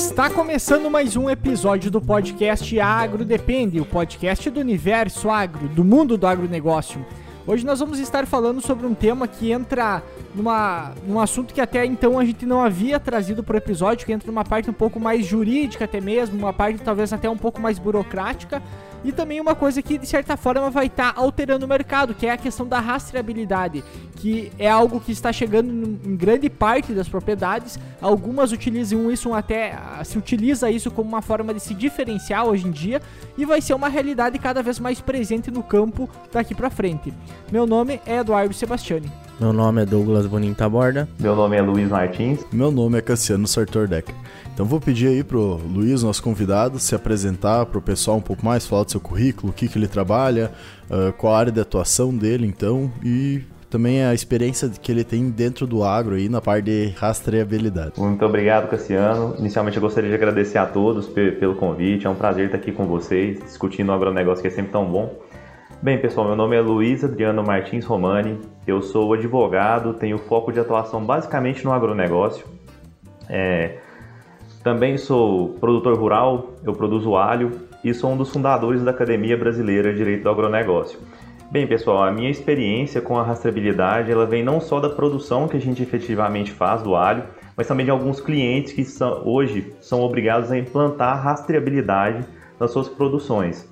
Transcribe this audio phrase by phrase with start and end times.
[0.00, 5.84] Está começando mais um episódio do podcast Agro Depende, o podcast do universo agro, do
[5.84, 7.04] mundo do agronegócio.
[7.46, 10.02] Hoje nós vamos estar falando sobre um tema que entra
[10.34, 14.12] numa, num assunto que até então a gente não havia trazido para o episódio, que
[14.12, 17.60] entra numa parte um pouco mais jurídica até mesmo, uma parte talvez até um pouco
[17.60, 18.62] mais burocrática,
[19.04, 22.26] e também uma coisa que de certa forma vai estar tá alterando o mercado, que
[22.26, 23.82] é a questão da rastreabilidade,
[24.16, 25.70] que é algo que está chegando
[26.04, 27.78] em grande parte das propriedades.
[28.00, 32.70] Algumas utilizam isso até se utiliza isso como uma forma de se diferenciar hoje em
[32.70, 33.00] dia
[33.36, 37.12] e vai ser uma realidade cada vez mais presente no campo daqui para frente.
[37.50, 39.10] Meu nome é Eduardo Sebastiani.
[39.40, 41.08] Meu nome é Douglas Bonita Borda.
[41.18, 42.44] Meu nome é Luiz Martins.
[42.52, 44.14] Meu nome é Cassiano Sartor Decker.
[44.52, 48.66] Então vou pedir aí pro Luiz, nosso convidado, se apresentar pro pessoal um pouco mais,
[48.66, 50.52] falar do seu currículo, o que, que ele trabalha,
[50.90, 55.30] uh, qual a área de atuação dele, então, e também a experiência que ele tem
[55.30, 57.92] dentro do agro aí na parte de rastreabilidade.
[57.98, 59.36] Muito obrigado, Cassiano.
[59.38, 62.06] Inicialmente eu gostaria de agradecer a todos pelo convite.
[62.06, 65.14] É um prazer estar aqui com vocês, discutindo o agronegócio que é sempre tão bom.
[65.80, 68.38] Bem, pessoal, meu nome é Luiz Adriano Martins Romani.
[68.66, 72.44] Eu sou advogado, tenho foco de atuação basicamente no agronegócio.
[73.28, 73.78] É,
[74.62, 79.90] também sou produtor rural, eu produzo alho e sou um dos fundadores da Academia Brasileira
[79.90, 80.98] de Direito do Agronegócio.
[81.50, 85.56] Bem, pessoal, a minha experiência com a rastreabilidade, ela vem não só da produção que
[85.56, 87.24] a gente efetivamente faz do alho,
[87.56, 92.24] mas também de alguns clientes que são, hoje são obrigados a implantar rastreabilidade
[92.58, 93.68] nas suas produções.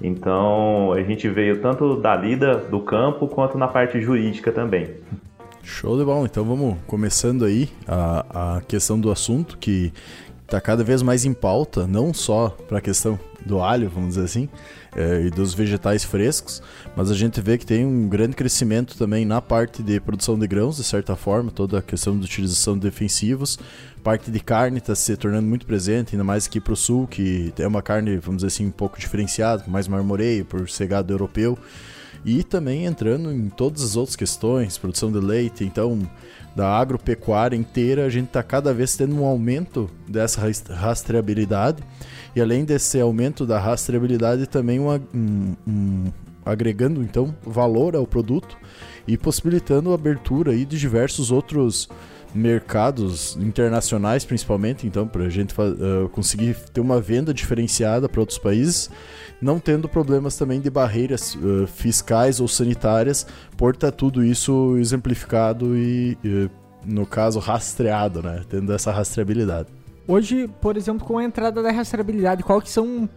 [0.00, 4.88] Então, a gente veio tanto da lida do campo quanto na parte jurídica também.
[5.62, 6.26] Show de bola.
[6.26, 9.92] Então vamos começando aí a, a questão do assunto que
[10.44, 14.24] está cada vez mais em pauta, não só para a questão do alho, vamos dizer
[14.24, 14.48] assim,
[14.94, 16.62] é, e dos vegetais frescos,
[16.94, 20.46] mas a gente vê que tem um grande crescimento também na parte de produção de
[20.46, 23.58] grãos, de certa forma, toda a questão de utilização de defensivos,
[24.04, 27.52] parte de carne está se tornando muito presente, ainda mais aqui para o sul, que
[27.58, 31.58] é uma carne, vamos dizer assim, um pouco diferenciada, mais marmoreio, por ser gado europeu
[32.24, 35.98] e também entrando em todas as outras questões, produção de leite, então
[36.54, 40.40] da agropecuária inteira, a gente está cada vez tendo um aumento dessa
[40.74, 41.82] rastreabilidade.
[42.36, 46.12] E além desse aumento da rastreabilidade também um, um, um
[46.44, 48.56] agregando então valor ao produto
[49.06, 51.88] e possibilitando a abertura aí de diversos outros
[52.34, 58.38] mercados internacionais principalmente, então para a gente uh, conseguir ter uma venda diferenciada para outros
[58.38, 58.90] países,
[59.40, 63.26] não tendo problemas também de barreiras uh, fiscais ou sanitárias,
[63.56, 66.50] por estar tá tudo isso exemplificado e, uh,
[66.84, 68.42] no caso, rastreado, né?
[68.48, 69.68] Tendo essa rastreabilidade.
[70.06, 73.08] Hoje, por exemplo, com a entrada da rastreabilidade, qual que são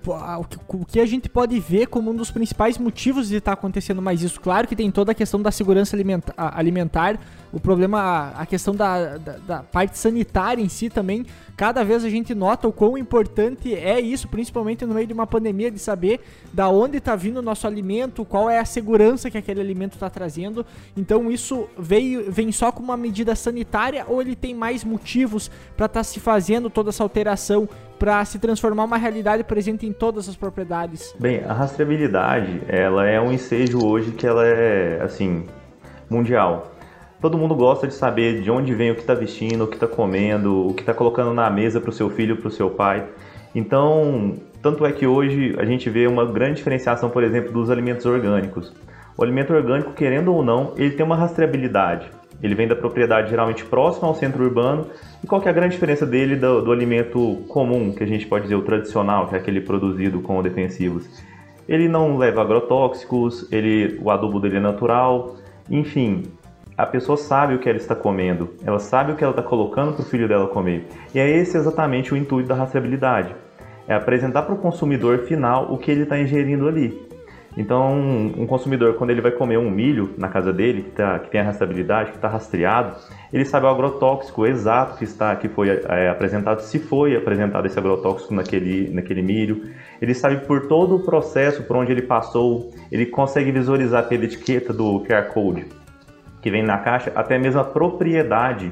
[0.68, 4.04] o que a gente pode ver como um dos principais motivos de estar tá acontecendo
[4.04, 4.40] mais isso?
[4.40, 5.98] Claro que tem toda a questão da segurança
[6.38, 7.20] alimentar,
[7.52, 11.26] o problema, a questão da, da, da, parte sanitária em si também,
[11.58, 15.26] cada vez a gente nota o quão importante é isso, principalmente no meio de uma
[15.26, 16.20] pandemia, de saber
[16.54, 20.10] da onde está vindo o nosso alimento, qual é a segurança que aquele alimento está
[20.10, 20.66] trazendo.
[20.96, 25.88] Então isso veio, vem só com uma medida sanitária ou ele tem mais motivos para
[25.88, 30.30] estar tá se fazendo toda essa alteração para se transformar uma realidade presente em todas
[30.30, 31.16] as propriedades?
[31.20, 35.46] Bem, a rastreabilidade, ela é um ensejo hoje que ela é, assim,
[36.10, 36.72] mundial.
[37.20, 39.88] Todo mundo gosta de saber de onde vem o que está vestindo, o que está
[39.88, 43.04] comendo, o que está colocando na mesa para o seu filho, para o seu pai.
[43.56, 48.06] Então, tanto é que hoje a gente vê uma grande diferenciação, por exemplo, dos alimentos
[48.06, 48.72] orgânicos.
[49.18, 52.12] O alimento orgânico, querendo ou não, ele tem uma rastreabilidade.
[52.42, 54.88] Ele vem da propriedade geralmente próxima ao centro urbano.
[55.24, 58.28] E qual que é a grande diferença dele do, do alimento comum, que a gente
[58.28, 61.08] pode dizer o tradicional, que é aquele produzido com defensivos?
[61.68, 65.36] Ele não leva agrotóxicos, ele, o adubo dele é natural,
[65.70, 66.24] enfim,
[66.78, 69.94] a pessoa sabe o que ela está comendo, ela sabe o que ela está colocando
[69.94, 70.86] para o filho dela comer.
[71.14, 73.34] E é esse exatamente o intuito da rastreabilidade.
[73.88, 77.05] É apresentar para o consumidor final o que ele está ingerindo ali.
[77.58, 77.94] Então,
[78.38, 81.40] um consumidor, quando ele vai comer um milho na casa dele, que, tá, que tem
[81.40, 82.98] a rastreabilidade, que está rastreado,
[83.32, 87.80] ele sabe o agrotóxico exato que está que foi é, apresentado, se foi apresentado esse
[87.80, 89.70] agrotóxico naquele, naquele milho.
[90.02, 94.74] Ele sabe por todo o processo, por onde ele passou, ele consegue visualizar pela etiqueta
[94.74, 95.66] do QR Code
[96.46, 98.72] que vem na caixa, até mesmo a propriedade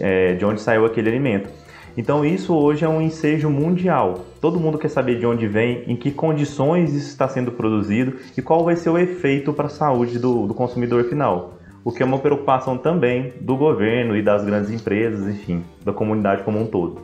[0.00, 1.48] é, de onde saiu aquele alimento.
[1.98, 4.24] Então isso hoje é um ensejo mundial.
[4.40, 8.40] Todo mundo quer saber de onde vem, em que condições isso está sendo produzido e
[8.40, 11.58] qual vai ser o efeito para a saúde do, do consumidor final.
[11.82, 16.44] O que é uma preocupação também do governo e das grandes empresas, enfim, da comunidade
[16.44, 17.00] como um todo.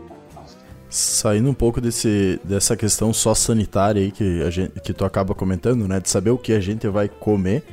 [0.89, 5.35] Saindo um pouco desse, dessa questão só sanitária aí que, a gente, que tu acaba
[5.35, 5.99] comentando, né?
[5.99, 7.65] De saber o que a gente vai comer.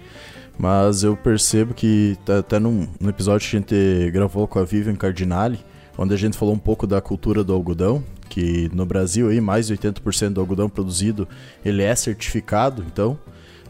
[0.58, 4.96] Mas eu percebo que até num, num episódio que a gente gravou com a Vivian
[4.96, 5.60] Cardinale,
[5.98, 9.68] onde a gente falou um pouco da cultura do algodão, que no Brasil aí mais
[9.68, 11.28] de 80% do algodão produzido
[11.64, 13.20] ele é certificado, então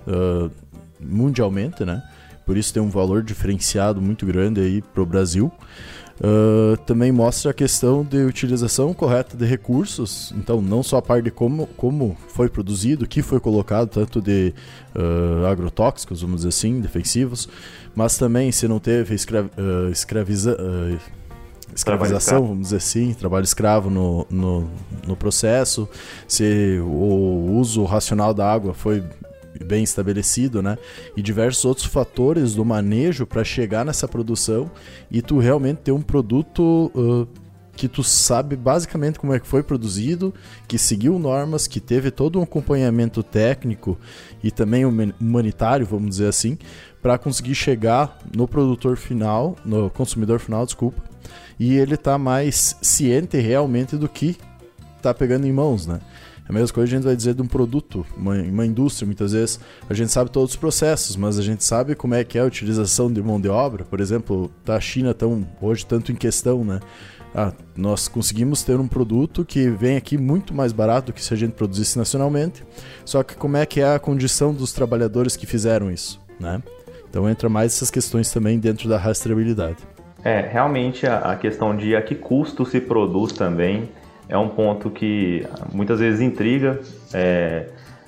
[0.08, 0.52] uh,
[1.00, 2.04] mundialmente, né?
[2.46, 5.52] Por isso tem um valor diferenciado muito grande aí para o Brasil.
[6.20, 11.24] Uh, também mostra a questão de utilização correta de recursos, então não só a parte
[11.26, 14.54] de como, como foi produzido, que foi colocado, tanto de
[14.96, 17.50] uh, agrotóxicos, vamos dizer assim, defensivos,
[17.96, 20.56] mas também se não teve escra uh, escraviza
[21.76, 24.70] escravização, vamos dizer assim, trabalho escravo no, no,
[25.08, 25.88] no processo,
[26.28, 29.04] se o uso racional da água foi
[29.66, 30.78] bem estabelecido, né?
[31.16, 34.72] E diversos outros fatores do manejo para chegar nessa produção
[35.10, 37.28] e tu realmente ter um produto uh,
[37.76, 40.34] que tu sabe basicamente como é que foi produzido,
[40.68, 43.98] que seguiu normas, que teve todo um acompanhamento técnico
[44.44, 46.58] e também humanitário, vamos dizer assim,
[47.02, 51.02] para conseguir chegar no produtor final, no consumidor final, desculpa,
[51.62, 54.36] e ele tá mais ciente realmente do que
[55.00, 56.02] tá pegando em mãos, né?
[56.50, 59.60] A mesma coisa a gente vai dizer de um produto, uma, uma indústria, muitas vezes
[59.88, 62.46] a gente sabe todos os processos, mas a gente sabe como é que é a
[62.46, 63.86] utilização de mão de obra.
[63.86, 66.80] Por exemplo, tá a China tão hoje tanto em questão, né?
[67.34, 71.32] Ah, nós conseguimos ter um produto que vem aqui muito mais barato do que se
[71.32, 72.66] a gente produzisse nacionalmente.
[73.06, 76.60] Só que como é que é a condição dos trabalhadores que fizeram isso, né?
[77.08, 79.91] Então entra mais essas questões também dentro da rastreabilidade.
[80.24, 83.90] É, realmente a, a questão de a que custo se produz também
[84.30, 86.80] é um ponto que muitas vezes intriga
[87.14, 87.68] é,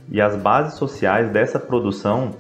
[0.10, 2.32] e as bases sociais dessa produção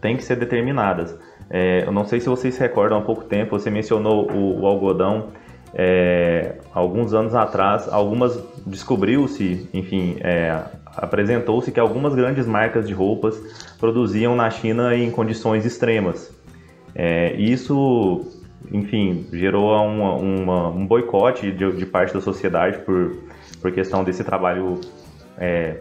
[0.00, 1.18] têm que ser determinadas.
[1.50, 5.28] É, eu não sei se vocês recordam há pouco tempo, você mencionou o, o algodão.
[5.74, 10.62] É, alguns anos atrás, algumas descobriu-se, enfim, é,
[10.96, 13.36] apresentou-se que algumas grandes marcas de roupas
[13.78, 16.32] produziam na China em condições extremas.
[16.94, 18.37] É, isso
[18.72, 23.16] enfim, gerou uma, uma, um boicote de, de, parte da sociedade por,
[23.60, 24.80] por questão desse trabalho
[25.38, 25.76] é,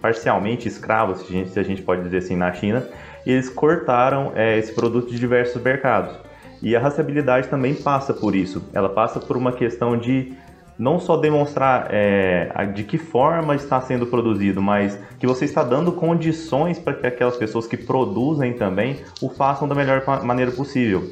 [0.00, 2.86] parcialmente escravo, se a, gente, se a, gente, pode dizer assim, na China,
[3.26, 6.14] e eles cortaram é, esse produto de diversos mercados.
[6.62, 8.62] E a rastreabilidade também passa por isso.
[8.74, 10.34] Ela passa por uma questão de
[10.78, 15.92] não só demonstrar é, de que forma está sendo produzido, mas que você está dando
[15.92, 21.10] condições para que aquelas pessoas que produzem também o façam da melhor maneira possível.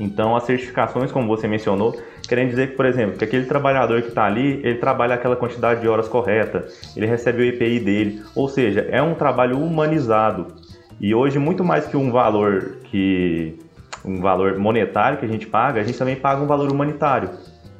[0.00, 1.96] Então, as certificações, como você mencionou,
[2.28, 5.80] querem dizer que, por exemplo, que aquele trabalhador que está ali, ele trabalha aquela quantidade
[5.80, 10.48] de horas correta, ele recebe o EPI dele, ou seja, é um trabalho humanizado.
[11.00, 13.58] E hoje, muito mais que um valor que
[14.04, 17.30] um valor monetário que a gente paga, a gente também paga um valor humanitário.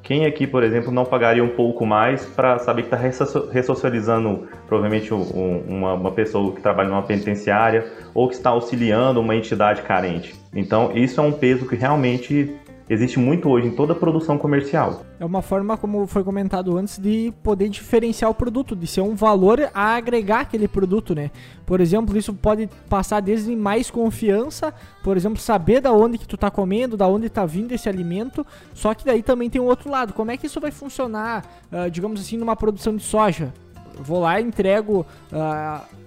[0.04, 5.14] Quem aqui, por exemplo, não pagaria um pouco mais para saber que está ressocializando provavelmente
[5.14, 10.34] um, uma, uma, pessoa que trabalha numa penitenciária ou que está auxiliando uma entidade carente?
[10.54, 12.54] Então, isso é um peso que realmente
[12.88, 15.04] existe muito hoje em toda a produção comercial.
[15.18, 19.14] É uma forma, como foi comentado antes, de poder diferenciar o produto, de ser um
[19.14, 21.30] valor a agregar aquele produto, né?
[21.64, 24.72] Por exemplo, isso pode passar desde mais confiança,
[25.02, 28.46] por exemplo, saber da onde que tu tá comendo, da onde tá vindo esse alimento,
[28.74, 30.12] só que daí também tem um outro lado.
[30.12, 33.52] Como é que isso vai funcionar, uh, digamos assim, numa produção de soja?
[33.98, 35.06] vou lá entrego.
[35.32, 36.03] Uh.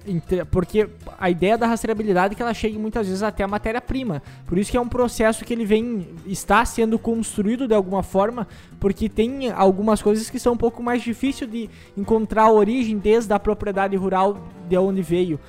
[0.52, 4.22] Porque a ideia da rastreabilidade é que ela chegue muitas vezes até a matéria-prima.
[4.46, 6.08] Por isso que é um processo que ele vem.
[6.26, 8.48] está sendo construído de alguma forma,
[8.80, 13.34] porque tem algumas coisas que são um pouco mais difíceis de encontrar a origem desde
[13.34, 15.40] a propriedade rural de onde veio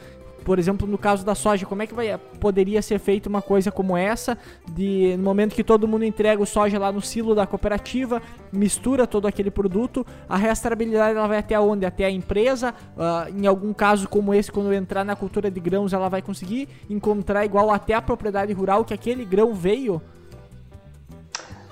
[0.48, 3.70] por exemplo, no caso da soja, como é que vai, poderia ser feita uma coisa
[3.70, 7.46] como essa, de no momento que todo mundo entrega o soja lá no silo da
[7.46, 11.84] cooperativa, mistura todo aquele produto, a rastreabilidade ela vai até onde?
[11.84, 15.92] Até a empresa, uh, em algum caso como esse, quando entrar na cultura de grãos,
[15.92, 20.00] ela vai conseguir encontrar igual até a propriedade rural que aquele grão veio?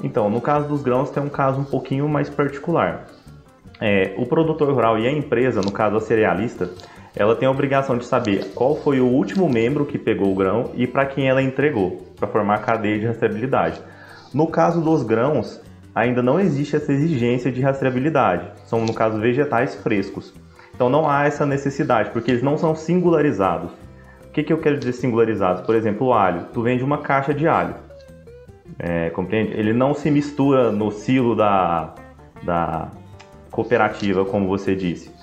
[0.02, 3.06] Então, no caso dos grãos tem um caso um pouquinho mais particular.
[3.80, 6.70] É, o produtor rural e a empresa, no caso a cerealista,
[7.16, 10.70] ela tem a obrigação de saber qual foi o último membro que pegou o grão
[10.74, 13.80] e para quem ela entregou, para formar a cadeia de rastreabilidade.
[14.34, 15.58] No caso dos grãos,
[15.94, 20.34] ainda não existe essa exigência de rastreabilidade, são, no caso, vegetais frescos.
[20.74, 23.72] Então não há essa necessidade, porque eles não são singularizados.
[24.26, 25.62] O que, que eu quero dizer singularizados?
[25.62, 26.48] Por exemplo, o alho.
[26.52, 27.76] Tu vende uma caixa de alho.
[28.78, 29.52] É, compreende?
[29.52, 31.94] Ele não se mistura no silo da,
[32.42, 32.90] da
[33.50, 35.15] cooperativa, como você disse.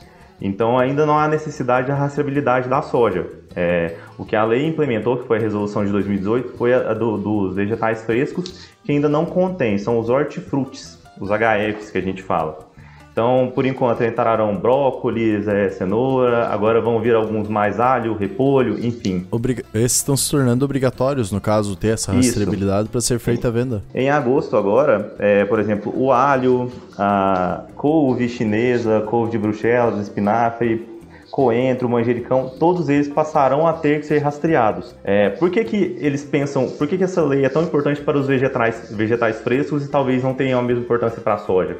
[0.44, 3.26] Então ainda não há necessidade da rastreabilidade da soja.
[3.56, 6.94] É, o que a lei implementou, que foi a resolução de 2018, foi a, a
[6.94, 12.02] do, dos vegetais frescos, que ainda não contém, são os hortifrutis, os HFs que a
[12.02, 12.73] gente fala.
[13.14, 19.28] Então, por enquanto, entrarão brócolis, é, cenoura, agora vão vir alguns mais alho, repolho, enfim.
[19.30, 23.52] Obriga Esses estão se tornando obrigatórios, no caso, ter essa rastreabilidade para ser feita a
[23.52, 23.84] venda.
[23.94, 30.84] Em agosto agora, é, por exemplo, o alho, a couve chinesa, couve de Bruxelas, espinafre,
[31.30, 34.96] coentro, manjericão, todos eles passarão a ter que ser rastreados.
[35.04, 38.18] É, por que, que eles pensam, por que, que essa lei é tão importante para
[38.18, 41.78] os vegetais, vegetais frescos e talvez não tenha a mesma importância para a soja?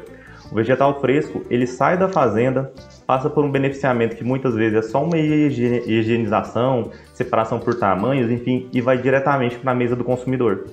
[0.54, 2.72] O vegetal fresco, ele sai da fazenda,
[3.04, 8.68] passa por um beneficiamento que muitas vezes é só uma higienização, separação por tamanhos, enfim,
[8.72, 10.66] e vai diretamente para a mesa do consumidor.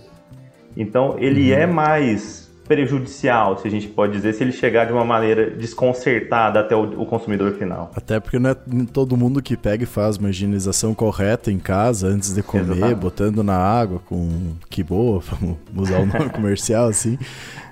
[0.77, 1.57] Então, ele uhum.
[1.57, 6.61] é mais prejudicial, se a gente pode dizer, se ele chegar de uma maneira desconcertada
[6.61, 7.91] até o, o, consumidor final.
[7.93, 8.55] Até porque não é
[8.93, 12.95] todo mundo que pega e faz uma higienização correta em casa antes de comer, Exatamente.
[12.95, 17.19] botando na água com que boa, vamos usar o nome comercial assim.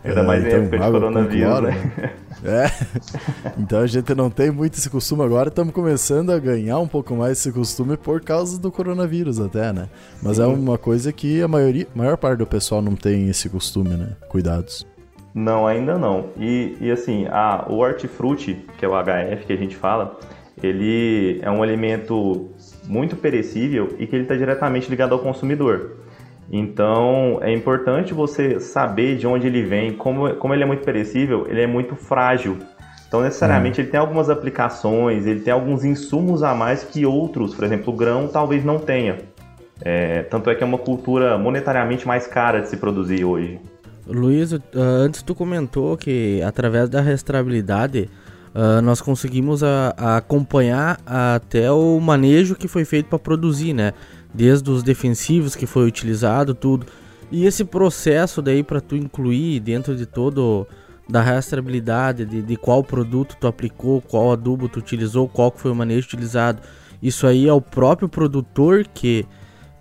[0.04, 1.92] Ainda mais então, em época de coronavírus, né?
[1.98, 2.12] né?
[2.44, 2.70] É.
[3.58, 7.14] Então a gente não tem muito esse costume agora, estamos começando a ganhar um pouco
[7.14, 9.90] mais esse costume por causa do coronavírus até, né?
[10.22, 10.52] Mas é Sim.
[10.52, 14.16] é uma coisa que a maioria, maior parte do pessoal não tem esse costume, né?
[14.30, 14.88] Cuidados.
[15.34, 16.28] Não, ainda não.
[16.38, 20.18] E, e assim, a, o hortifruti, que é o HF que a gente fala,
[20.62, 22.50] ele é um alimento
[22.86, 25.98] muito perecível e que ele está diretamente ligado ao consumidor.
[26.52, 31.46] Então é importante você saber de onde ele vem, como, como ele é muito perecível,
[31.48, 32.58] ele é muito frágil.
[33.08, 33.84] Então, necessariamente, hum.
[33.84, 37.98] ele tem algumas aplicações, ele tem alguns insumos a mais que outros, por exemplo, o
[37.98, 39.18] grão talvez não tenha.
[39.82, 43.60] É, tanto é que é uma cultura monetariamente mais cara de se produzir hoje.
[44.06, 48.10] Luiz, uh, antes tu comentou que através da restabilidade
[48.54, 53.94] uh, nós conseguimos a, a acompanhar até o manejo que foi feito para produzir, né?
[54.34, 56.86] Desde os defensivos que foi utilizado, tudo.
[57.32, 60.68] E esse processo daí para tu incluir dentro de todo
[61.08, 65.76] da rastreabilidade de, de qual produto tu aplicou, qual adubo tu utilizou, qual foi o
[65.76, 66.62] manejo utilizado.
[67.02, 69.26] Isso aí é o próprio produtor que,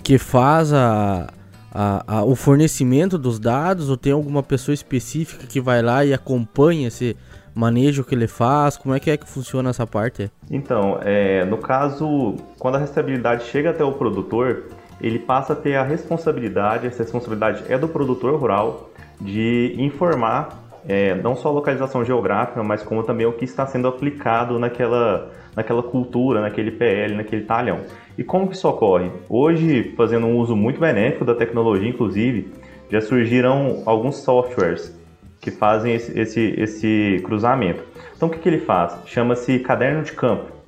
[0.03, 1.29] que faz a,
[1.71, 6.15] a, a, o fornecimento dos dados ou tem alguma pessoa específica que vai lá e
[6.15, 7.15] acompanha esse,
[7.59, 8.77] manejo que ele faz?
[8.77, 10.31] Como é que é que funciona essa parte?
[10.49, 14.67] Então, é, no caso, quando a rastreabilidade chega até o produtor,
[15.01, 21.17] ele passa a ter a responsabilidade, essa responsabilidade é do produtor rural, de informar é,
[21.17, 25.83] não só a localização geográfica, mas como também o que está sendo aplicado naquela, naquela
[25.83, 27.81] cultura, naquele PL, naquele talhão.
[28.17, 29.11] E como que isso ocorre?
[29.29, 32.53] Hoje, fazendo um uso muito benéfico da tecnologia, inclusive,
[32.89, 34.97] já surgiram alguns softwares
[35.41, 37.83] que fazem esse, esse, esse cruzamento.
[38.17, 38.97] Então o que, que ele faz?
[39.07, 40.59] Chama-se caderno de campo.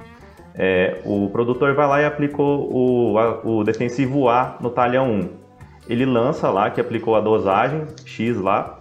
[0.55, 5.29] É, o produtor vai lá e aplicou o, a, o defensivo A no talhão 1.
[5.89, 8.81] Ele lança lá que aplicou a dosagem X lá.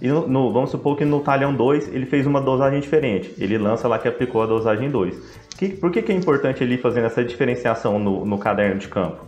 [0.00, 3.34] E no, no, vamos supor que no talhão 2 ele fez uma dosagem diferente.
[3.38, 5.48] Ele lança lá que aplicou a dosagem 2.
[5.56, 9.26] Que, por que, que é importante ele fazer essa diferenciação no, no caderno de campo?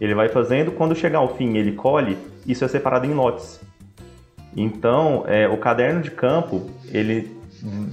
[0.00, 2.16] Ele vai fazendo, quando chegar ao fim ele colhe,
[2.46, 3.60] isso é separado em lotes.
[4.56, 7.38] Então, é, o caderno de campo, ele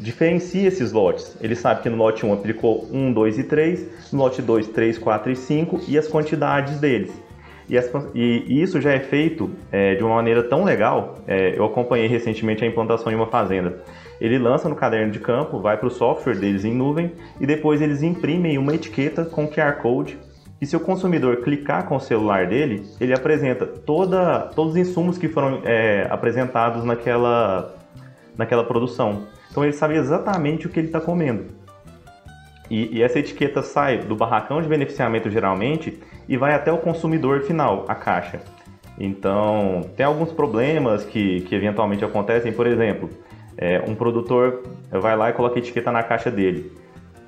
[0.01, 1.35] diferencia esses lotes.
[1.41, 4.97] Ele sabe que no lote 1 aplicou 1, 2 e 3, no lote 2, 3,
[4.97, 7.11] 4 e 5 e as quantidades deles.
[7.67, 11.17] E, as, e isso já é feito é, de uma maneira tão legal.
[11.27, 13.81] É, eu acompanhei recentemente a implantação em uma fazenda.
[14.21, 17.81] Ele lança no caderno de campo, vai para o software deles em nuvem e depois
[17.81, 20.17] eles imprimem uma etiqueta com QR Code
[20.59, 25.17] e se o consumidor clicar com o celular dele, ele apresenta toda, todos os insumos
[25.17, 27.75] que foram é, apresentados naquela,
[28.37, 29.23] naquela produção.
[29.51, 31.45] Então ele sabe exatamente o que ele está comendo.
[32.69, 37.41] E, e, essa etiqueta sai do barracão de beneficiamento geralmente e vai até o consumidor
[37.41, 38.41] final, a caixa.
[38.97, 43.09] Então tem alguns problemas que, que eventualmente acontecem, por exemplo,
[43.57, 46.71] é, um produtor vai lá e coloca a etiqueta na caixa dele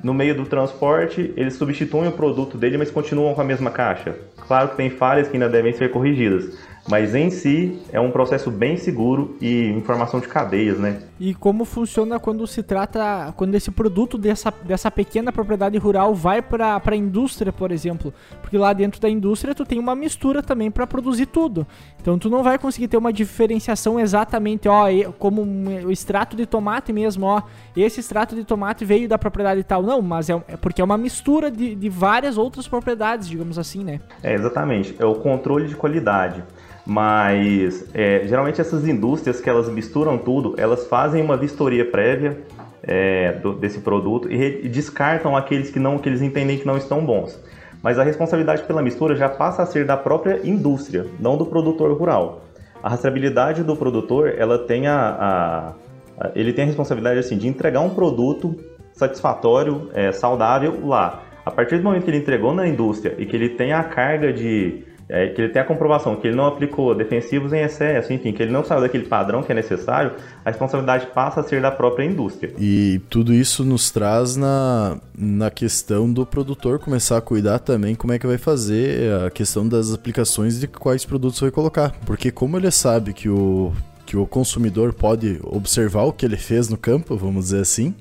[0.03, 4.15] no meio do transporte, eles substituem o produto dele, mas continuam com a mesma caixa.
[4.47, 6.57] Claro que tem falhas que ainda devem ser corrigidas,
[6.88, 11.01] mas em si é um processo bem seguro e informação de cadeias, né?
[11.20, 16.41] E como funciona quando se trata, quando esse produto dessa, dessa pequena propriedade rural vai
[16.41, 18.13] para a indústria, por exemplo?
[18.41, 21.65] Porque lá dentro da indústria tu tem uma mistura também para produzir tudo.
[22.00, 24.86] Então tu não vai conseguir ter uma diferenciação exatamente, ó,
[25.17, 27.41] como o extrato de tomate mesmo, ó,
[27.75, 29.82] esse extrato de tomate veio da propriedade tal.
[29.84, 33.84] Não, mas é, é porque é uma mistura de, de várias outras propriedades, digamos assim,
[33.84, 34.00] né?
[34.24, 34.96] É, exatamente.
[35.00, 36.44] É o controle de qualidade.
[36.88, 42.38] Mas é, geralmente essas indústrias que elas misturam tudo, elas fazem uma vistoria prévia
[42.82, 46.77] é, do, desse produto e, e, descartam aqueles que não que eles entendem que não
[46.77, 47.38] estão bons.
[47.84, 51.91] Mas a responsabilidade pela mistura já passa a ser da própria indústria, não do produtor
[51.91, 52.44] rural.
[52.82, 55.75] A rastreabilidade do produtor ela tem a,
[56.20, 58.56] a ele tem a responsabilidade assim, de entregar um produto
[58.94, 61.24] satisfatório, é, saudável lá.
[61.46, 64.34] A partir do momento que ele entregou na indústria e que ele tem a carga
[64.34, 64.84] de.
[65.09, 68.43] É, que ele tem a comprovação que ele não aplicou defensivos em excesso, enfim, que
[68.43, 70.11] ele não saiu daquele padrão que é necessário,
[70.43, 72.53] a responsabilidade passa a ser da própria indústria.
[72.59, 78.11] E tudo isso nos traz na, na questão do produtor começar a cuidar também como
[78.11, 81.95] é que vai fazer a questão das aplicações de quais produtos vai colocar.
[82.05, 83.71] Porque como ele sabe que o,
[84.05, 87.95] que o consumidor pode observar o que ele fez no campo, vamos dizer assim,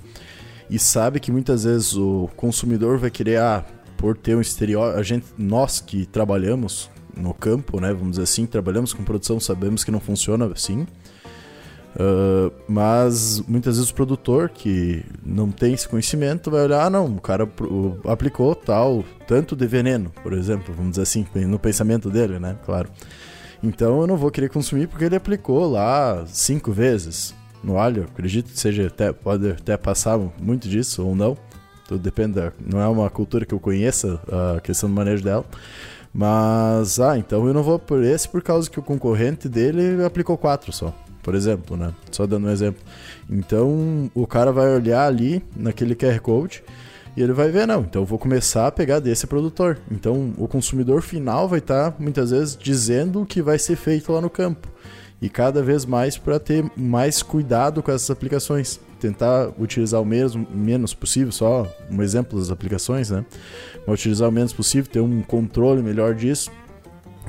[0.69, 3.65] e sabe que muitas vezes o consumidor vai querer, ah,
[3.97, 8.47] por ter um estereótipo, a gente, nós que trabalhamos no campo, né, vamos dizer assim,
[8.47, 10.87] trabalhamos com produção, sabemos que não funciona assim.
[11.99, 17.07] Uh, mas muitas vezes o produtor que não tem esse conhecimento vai olhar, ah, não,
[17.07, 17.49] o cara
[18.07, 22.59] aplicou tal, tanto de veneno, por exemplo, vamos dizer assim, no pensamento dele, né?
[22.67, 22.91] Claro.
[23.63, 28.05] Então eu não vou querer consumir porque ele aplicou lá cinco vezes no alho.
[28.05, 31.37] Acredito que seja até, pode até passar muito disso ou não.
[31.89, 34.21] Tudo depende, da, não é uma cultura que eu conheça
[34.57, 35.45] a questão do manejo dela.
[36.19, 40.39] Mas, ah, então eu não vou por esse por causa que o concorrente dele aplicou
[40.39, 41.93] quatro só, por exemplo, né?
[42.11, 42.83] Só dando um exemplo.
[43.29, 46.65] Então o cara vai olhar ali naquele QR Code
[47.15, 49.79] e ele vai ver, não, então eu vou começar a pegar desse produtor.
[49.91, 54.11] Então o consumidor final vai estar tá, muitas vezes dizendo o que vai ser feito
[54.11, 54.69] lá no campo.
[55.21, 60.47] E cada vez mais para ter mais cuidado com essas aplicações tentar utilizar o mesmo,
[60.51, 63.25] menos possível, só um exemplo das aplicações, né?
[63.87, 66.51] Mas utilizar o menos possível, ter um controle melhor disso.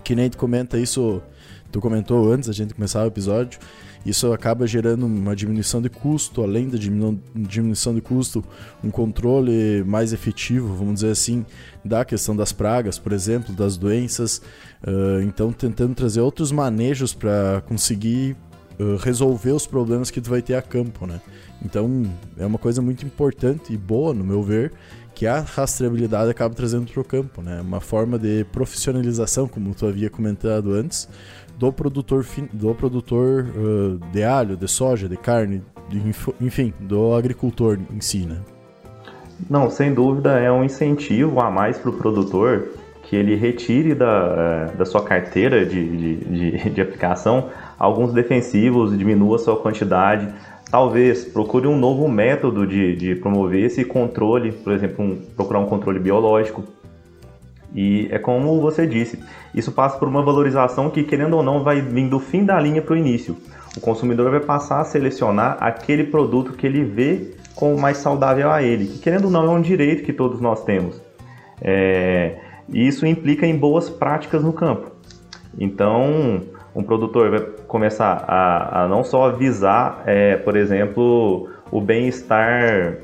[0.03, 1.21] Que nem tu comenta isso,
[1.71, 3.59] tu comentou antes a gente começar o episódio,
[4.07, 8.41] isso acaba gerando uma diminuição de custo, além da diminuição de custo,
[8.81, 11.45] um controle mais efetivo, vamos dizer assim,
[11.83, 14.41] da questão das pragas, por exemplo, das doenças.
[14.81, 18.38] Uh, então, tentando trazer outros manejos para conseguir
[19.00, 21.19] resolver os problemas que tu vai ter a campo, né?
[21.63, 22.03] Então,
[22.38, 24.72] é uma coisa muito importante e boa, no meu ver,
[25.15, 27.60] que a rastreabilidade acaba trazendo para o campo, né?
[27.60, 31.10] Uma forma de profissionalização, como tu havia comentado antes,
[31.58, 32.23] do produtor,
[32.54, 35.99] do produtor uh, de alho, de soja, de carne, de,
[36.39, 38.38] enfim, do agricultor em si, né?
[39.49, 42.69] Não, sem dúvida é um incentivo a mais para o produtor
[43.04, 49.38] que ele retire da, da sua carteira de, de, de, de aplicação alguns defensivos, diminua
[49.38, 50.34] sua quantidade,
[50.70, 55.66] talvez procure um novo método de, de promover esse controle, por exemplo, um, procurar um
[55.66, 56.63] controle biológico.
[57.76, 59.20] E é como você disse,
[59.54, 62.82] isso passa por uma valorização que, querendo ou não, vai vir do fim da linha
[62.82, 63.38] para o início.
[63.76, 68.62] O consumidor vai passar a selecionar aquele produto que ele vê como mais saudável a
[68.63, 71.02] ele, que querendo ou não é um direito que todos nós temos.
[71.62, 72.38] É,
[72.70, 74.92] e isso implica em boas práticas no campo.
[75.60, 76.42] Então,
[76.78, 82.98] um produtor vai começar a, a não só visar, é, por exemplo, o bem-estar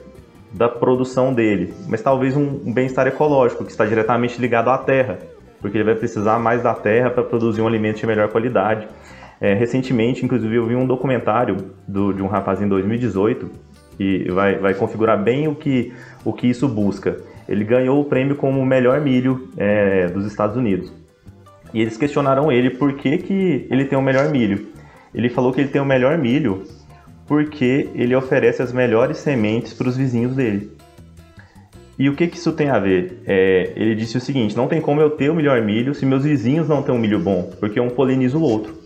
[0.52, 5.18] da produção dele, mas talvez um, um bem-estar ecológico que está diretamente ligado à terra,
[5.60, 8.88] porque ele vai precisar mais da terra para produzir um alimento de melhor qualidade.
[9.42, 11.58] É, recentemente, inclusive, eu vi um documentário
[11.88, 13.50] do, de um rapaz em 2018
[13.98, 15.92] que vai, vai configurar bem o que,
[16.24, 17.18] o que isso busca.
[17.50, 20.94] Ele ganhou o prêmio como o melhor milho é, dos Estados Unidos.
[21.74, 24.68] E eles questionaram ele por que, que ele tem o melhor milho.
[25.14, 26.64] Ele falou que ele tem o melhor milho
[27.28, 30.72] porque ele oferece as melhores sementes para os vizinhos dele.
[31.98, 33.22] E o que, que isso tem a ver?
[33.26, 36.24] É, ele disse o seguinte: não tem como eu ter o melhor milho se meus
[36.24, 38.82] vizinhos não têm um milho bom, porque um poliniza o outro.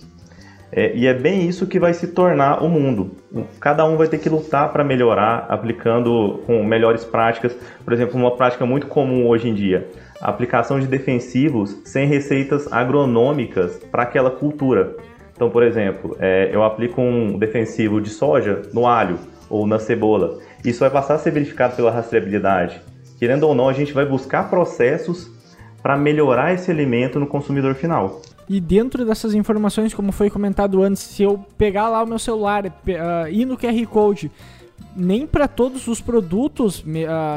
[0.72, 3.12] É, e é bem isso que vai se tornar o mundo.
[3.60, 7.58] Cada um vai ter que lutar para melhorar, aplicando com melhores práticas.
[7.86, 9.88] Por exemplo, uma prática muito comum hoje em dia:
[10.22, 14.96] aplicação de defensivos sem receitas agronômicas para aquela cultura.
[15.36, 20.40] Então, por exemplo, é, eu aplico um defensivo de soja no alho ou na cebola.
[20.66, 22.82] Isso vai passar a ser verificado pela rastreabilidade.
[23.20, 25.32] Querendo ou não, a gente vai buscar processos
[25.82, 28.22] para melhorar esse alimento no consumidor final.
[28.50, 32.66] E dentro dessas informações, como foi comentado antes, se eu pegar lá o meu celular,
[32.66, 34.32] uh, ir no QR Code
[34.98, 36.84] nem para todos os produtos uh,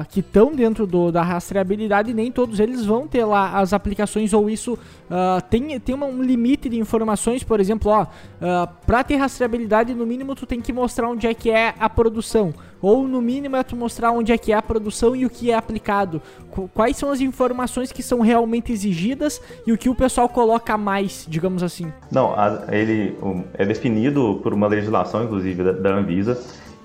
[0.08, 4.48] que estão dentro do, da rastreabilidade, nem todos eles vão ter lá as aplicações ou
[4.48, 8.06] isso uh, tem, tem um limite de informações, por exemplo, ó, uh,
[8.40, 11.88] ah, para ter rastreabilidade, no mínimo tu tem que mostrar onde é que é a
[11.90, 15.30] produção, ou no mínimo é tu mostrar onde é que é a produção e o
[15.30, 16.22] que é aplicado.
[16.72, 21.26] Quais são as informações que são realmente exigidas e o que o pessoal coloca mais,
[21.28, 21.92] digamos assim?
[22.10, 22.34] Não,
[22.70, 23.16] ele
[23.54, 26.40] é definido por uma legislação, inclusive, da, da Anvisa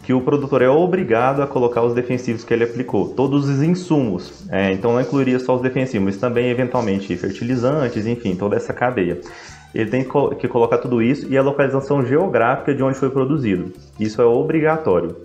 [0.05, 4.47] que o produtor é obrigado a colocar os defensivos que ele aplicou, todos os insumos.
[4.51, 9.19] É, então não incluiria só os defensivos, mas também eventualmente fertilizantes, enfim, toda essa cadeia.
[9.73, 13.73] ele tem que colocar tudo isso e a localização geográfica de onde foi produzido.
[13.99, 15.15] Isso é obrigatório.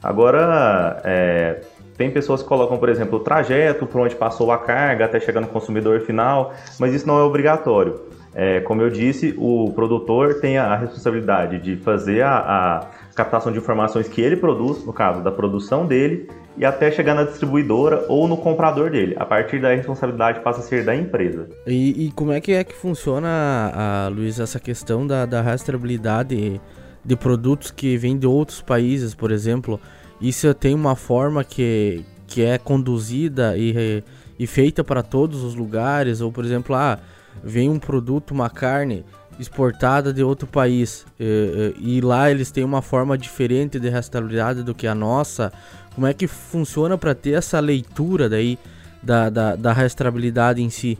[0.00, 1.60] Agora, é,
[1.96, 5.40] tem pessoas que colocam, por exemplo, o trajeto por onde passou a carga até chegar
[5.40, 8.00] no consumidor final, mas isso não é obrigatório.
[8.34, 12.86] É, como eu disse, o produtor tem a responsabilidade de fazer a, a,
[13.18, 17.24] captação de informações que ele produz, no caso da produção dele, e até chegar na
[17.24, 19.16] distribuidora ou no comprador dele.
[19.18, 21.48] A partir daí, a responsabilidade passa a ser da empresa.
[21.66, 23.28] E, e como é que é que funciona,
[23.74, 26.60] a, Luiz, essa questão da, da rastreabilidade
[27.04, 29.80] de produtos que vêm de outros países, por exemplo?
[30.20, 34.04] Isso tem uma forma que, que é conduzida e,
[34.38, 36.20] e feita para todos os lugares?
[36.20, 37.00] Ou, por exemplo, ah,
[37.42, 39.04] vem um produto, uma carne
[39.38, 44.74] exportada de outro país e, e, lá eles têm uma forma diferente de rastreabilidade do
[44.74, 45.52] que a nossa.
[45.94, 48.58] Como é que funciona para ter essa leitura daí
[49.02, 50.98] da, da, da rastreabilidade em si?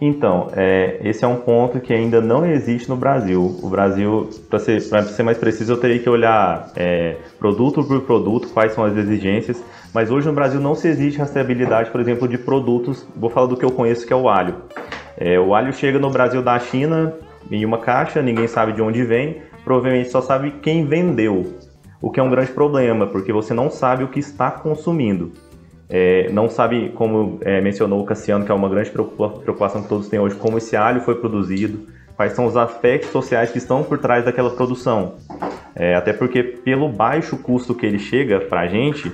[0.00, 3.58] Então, é, esse é um ponto que ainda não existe no Brasil.
[3.62, 8.48] O Brasil, para ser, ser mais preciso, eu teria que olhar é, produto por produto,
[8.48, 9.62] quais são as exigências.
[9.92, 13.06] Mas hoje no Brasil não se existe rastreabilidade, por exemplo, de produtos.
[13.14, 14.54] Vou falar do que eu conheço, que é o alho.
[15.18, 17.12] É, o alho chega no Brasil da China
[17.50, 21.54] em uma caixa, ninguém sabe de onde vem, provavelmente só sabe quem vendeu.
[22.02, 25.32] O que é um grande problema, porque você não sabe o que está consumindo.
[25.88, 30.08] É, não sabe, como é, mencionou o Cassiano, que é uma grande preocupação que todos
[30.08, 33.98] têm hoje, como esse alho foi produzido, quais são os aspectos sociais que estão por
[33.98, 35.16] trás daquela produção.
[35.74, 39.10] É, até porque, pelo baixo custo que ele chega para a gente,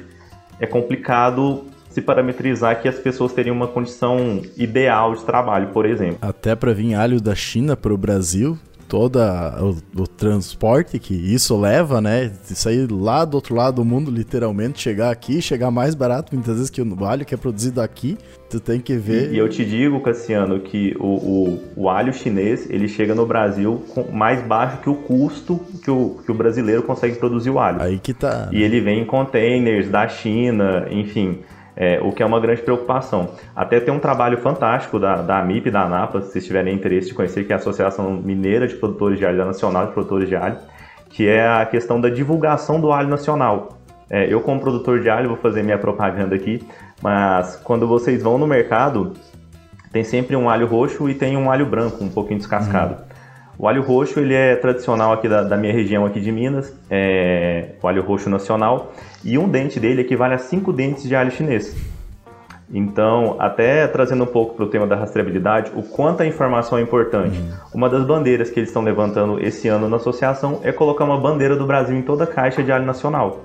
[0.60, 1.64] é complicado
[1.96, 6.18] se parametrizar que as pessoas teriam uma condição ideal de trabalho, por exemplo.
[6.20, 11.58] Até para vir alho da China para o Brasil, todo o, o, transporte que isso
[11.58, 12.30] leva, né?
[12.46, 16.56] De sair lá do outro lado do mundo, literalmente, chegar aqui, chegar mais barato muitas
[16.56, 18.18] vezes que o alho que é produzido aqui,
[18.50, 19.32] tu tem que ver.
[19.32, 23.82] E, eu te digo, Cassiano, que o, o, o, alho chinês ele chega no Brasil
[23.94, 27.80] com mais baixo que o custo que o, que o brasileiro consegue produzir o alho.
[27.80, 28.50] Aí que tá.
[28.52, 31.38] E ele vem em containers da China, enfim
[31.76, 33.28] é, o que é uma grande preocupação.
[33.54, 37.14] Até tem um trabalho fantástico da, da AMIP da ANAPA, se vocês tiverem interesse de
[37.14, 40.34] conhecer, que é a Associação Mineira de Produtores de Alho, da Nacional de Produtores de
[40.34, 40.56] Alho,
[41.10, 43.78] que é a questão da divulgação do alho nacional.
[44.08, 46.62] É, eu, como produtor de alho, vou fazer minha propaganda aqui,
[47.02, 49.12] mas quando vocês vão no mercado,
[49.92, 52.94] tem sempre um alho roxo e tem um alho branco, um pouquinho descascado.
[52.94, 53.05] Uhum.
[53.58, 57.70] O alho roxo ele é tradicional aqui da, da minha região aqui de Minas, é
[57.82, 58.92] o alho roxo nacional,
[59.24, 61.74] e um dente dele equivale a cinco dentes de alho chinês.
[62.70, 66.82] Então, até trazendo um pouco para o tema da rastreabilidade, o quanto a informação é
[66.82, 67.38] importante.
[67.38, 67.52] Uhum.
[67.72, 71.54] Uma das bandeiras que eles estão levantando esse ano na associação é colocar uma bandeira
[71.54, 73.44] do Brasil em toda a caixa de alho nacional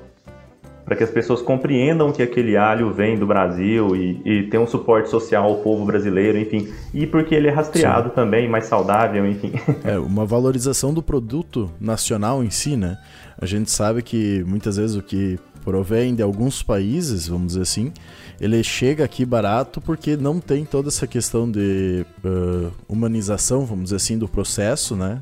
[0.91, 4.67] para que as pessoas compreendam que aquele alho vem do Brasil e, e tem um
[4.67, 8.15] suporte social ao povo brasileiro, enfim, e porque ele é rastreado Sim.
[8.15, 9.53] também, mais saudável, enfim.
[9.85, 12.97] É, uma valorização do produto nacional em si, né?
[13.39, 17.93] A gente sabe que muitas vezes o que provém de alguns países, vamos dizer assim,
[18.39, 23.95] ele chega aqui barato porque não tem toda essa questão de uh, humanização, vamos dizer
[23.95, 25.21] assim, do processo, né?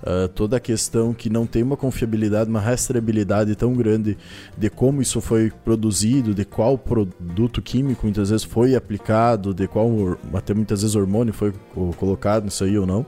[0.00, 4.16] Uh, toda a questão que não tem uma confiabilidade, uma rastreabilidade tão grande
[4.56, 10.16] de como isso foi produzido, de qual produto químico muitas vezes foi aplicado, de qual
[10.32, 11.52] até muitas vezes hormônio foi
[11.96, 13.04] colocado nisso aí ou não.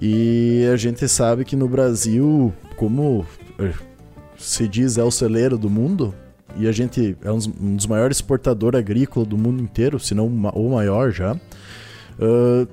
[0.00, 3.24] E a gente sabe que no Brasil, como
[3.58, 3.72] eh,
[4.36, 6.12] se diz é o celeiro do mundo,
[6.56, 10.70] e a gente é um dos maiores exportadores agrícolas do mundo inteiro, se não o
[10.70, 11.34] maior já.
[11.34, 12.66] Uh,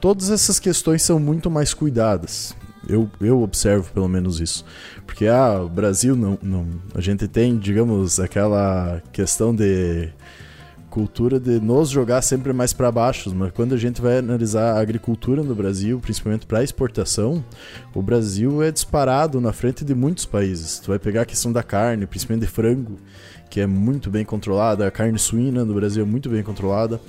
[0.00, 2.54] todas essas questões são muito mais cuidadas.
[2.88, 4.64] Eu, eu observo pelo menos isso.
[5.06, 6.66] Porque ah, o Brasil não, não.
[6.94, 10.10] A gente tem, digamos, aquela questão de
[10.90, 14.80] cultura de nos jogar sempre mais para baixo, mas quando a gente vai analisar a
[14.80, 17.42] agricultura no Brasil, principalmente para exportação,
[17.94, 20.80] o Brasil é disparado na frente de muitos países.
[20.80, 22.96] Tu vai pegar a questão da carne, principalmente de frango,
[23.48, 27.00] que é muito bem controlada, a carne suína no Brasil é muito bem controlada,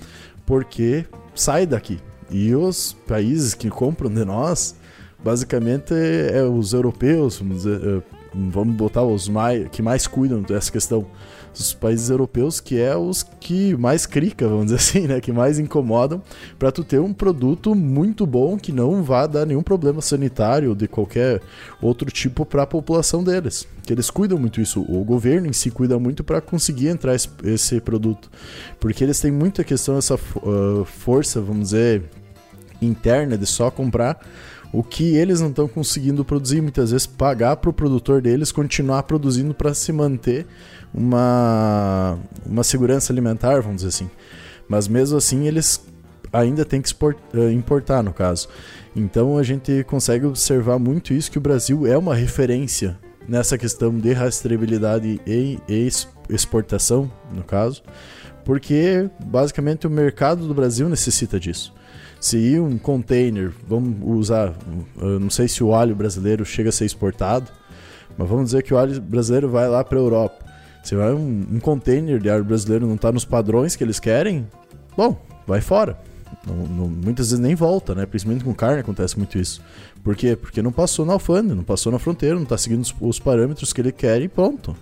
[0.45, 1.99] porque sai daqui.
[2.29, 4.75] E os países que compram de nós,
[5.23, 8.01] basicamente, é os europeus, vamos, dizer, é,
[8.33, 11.05] vamos botar os mais, que mais cuidam dessa questão.
[11.53, 15.19] Os países europeus, que é os que mais crica, vamos dizer assim, né?
[15.19, 16.21] Que mais incomodam,
[16.57, 20.87] para tu ter um produto muito bom que não vá dar nenhum problema sanitário de
[20.87, 21.41] qualquer
[21.81, 23.67] outro tipo para a população deles.
[23.83, 24.81] Que eles cuidam muito isso.
[24.81, 28.31] O governo em si cuida muito para conseguir entrar esse, esse, produto.
[28.79, 32.03] Porque eles têm muita questão, essa uh, força, vamos dizer,
[32.81, 34.25] interna de só comprar
[34.73, 39.03] o que eles não estão conseguindo produzir, muitas vezes pagar para o produtor deles continuar
[39.03, 40.45] produzindo para se manter
[40.93, 44.09] uma, uma segurança alimentar, vamos dizer assim.
[44.69, 45.83] Mas mesmo assim, eles
[46.31, 48.47] ainda tem que export, uh, importar, no caso.
[48.95, 53.97] Então a gente consegue observar muito isso, que o Brasil é uma referência nessa questão
[53.97, 55.89] de rastreabilidade e, e
[56.29, 57.83] exportação, no caso,
[58.43, 61.73] porque basicamente o mercado do Brasil necessita disso.
[62.21, 64.53] Se um container, vamos usar,
[64.95, 67.51] não sei se o alho brasileiro chega a ser exportado,
[68.15, 70.45] mas vamos dizer que o alho brasileiro vai lá para a Europa.
[70.83, 74.47] Se vai um, um container de alho brasileiro não está nos padrões que eles querem,
[74.95, 75.97] bom, vai fora.
[76.45, 78.05] Não, não, muitas vezes nem volta, né?
[78.05, 79.59] Principalmente com carne acontece muito isso.
[80.03, 80.35] Por quê?
[80.35, 83.73] Porque não passou na alfândega, não passou na fronteira, não está seguindo os, os, parâmetros
[83.73, 84.75] que ele quer e pronto.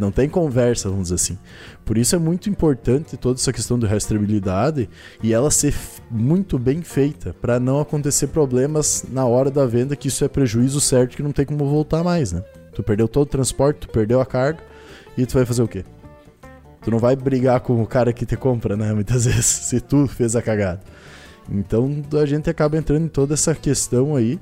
[0.00, 1.38] Não tem conversa, vamos dizer assim.
[1.84, 4.88] Por isso é muito importante toda essa questão de rastreabilidade
[5.22, 5.74] e ela ser
[6.10, 10.80] muito bem feita para não acontecer problemas na hora da venda, que isso é prejuízo
[10.80, 12.42] certo que não tem como voltar mais, né?
[12.72, 14.60] Tu perdeu todo o transporte, tu perdeu a carga
[15.18, 15.84] e tu vai fazer o quê?
[16.80, 18.92] Tu não vai brigar com o cara que te compra, né?
[18.94, 20.80] Muitas vezes, se tu fez a cagada.
[21.50, 24.40] Então a gente acaba entrando em toda essa questão aí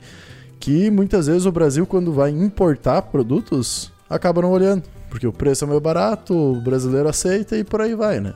[0.60, 4.97] que muitas vezes o Brasil, quando vai importar produtos, acaba não olhando.
[5.08, 8.34] Porque o preço é mais barato, o brasileiro aceita e por aí vai, né?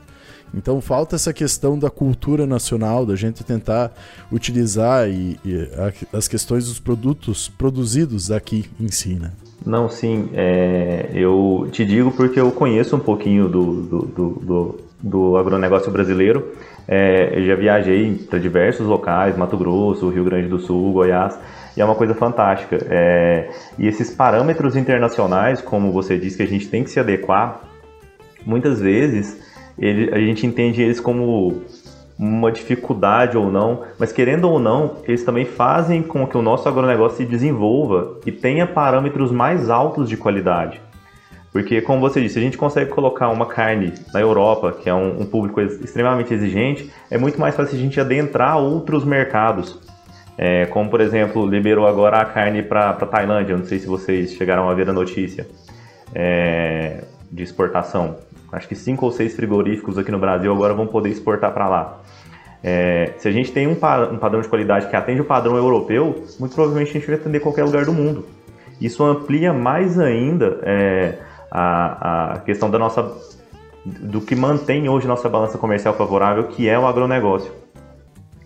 [0.54, 3.92] Então falta essa questão da cultura nacional, da gente tentar
[4.30, 5.68] utilizar e, e
[6.12, 9.32] a, as questões dos produtos produzidos aqui em si, né?
[9.64, 10.28] Não, sim.
[10.34, 15.90] É, eu te digo porque eu conheço um pouquinho do, do, do, do, do agronegócio
[15.90, 16.52] brasileiro.
[16.86, 21.38] É, eu já viajei para diversos locais, Mato Grosso, Rio Grande do Sul, Goiás,
[21.76, 22.78] e é uma coisa fantástica.
[22.88, 27.60] É, e esses parâmetros internacionais, como você disse que a gente tem que se adequar,
[28.46, 29.40] muitas vezes
[29.78, 31.62] ele, a gente entende eles como
[32.18, 36.68] uma dificuldade ou não, mas querendo ou não, eles também fazem com que o nosso
[36.68, 40.80] agronegócio se desenvolva e tenha parâmetros mais altos de qualidade.
[41.52, 45.20] Porque, como você disse, a gente consegue colocar uma carne na Europa, que é um,
[45.20, 49.78] um público extremamente exigente, é muito mais fácil a gente adentrar outros mercados.
[50.38, 54.66] É, como, por exemplo, liberou agora a carne para Tailândia, não sei se vocês chegaram
[54.68, 55.46] a ver a notícia
[56.14, 58.16] é, de exportação.
[58.50, 62.00] Acho que cinco ou seis frigoríficos aqui no Brasil agora vão poder exportar para lá.
[62.64, 66.24] É, se a gente tem um, um, padrão de qualidade que atende o padrão europeu,
[66.38, 68.24] muito provavelmente a gente vai atender qualquer lugar do mundo.
[68.80, 71.18] Isso amplia mais ainda é,
[71.52, 73.12] a, a questão da nossa
[73.84, 77.52] do que mantém hoje nossa balança comercial favorável, que é o agronegócio.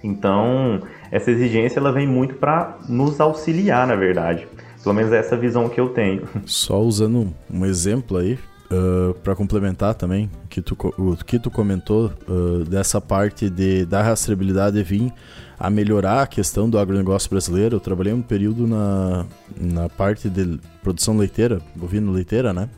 [0.02, 4.48] Então, essa exigência ela vem muito para nos auxiliar, na verdade.
[4.82, 6.26] Pelo menos é essa visão que eu tenho.
[6.46, 8.38] Só usando um exemplo aí,
[8.70, 14.02] uh, para complementar também que tu, o que tu comentou uh, dessa parte de, da
[14.02, 15.12] rastreabilidade vir
[15.58, 17.76] a melhorar a questão do agronegócio brasileiro.
[17.76, 19.26] Eu trabalhei um período na,
[19.58, 22.68] na parte de produção leiteira, bovino leiteira, né?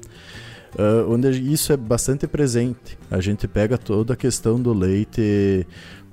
[0.74, 2.98] Uh, onde isso é bastante presente.
[3.10, 5.66] A gente pega toda a questão do leite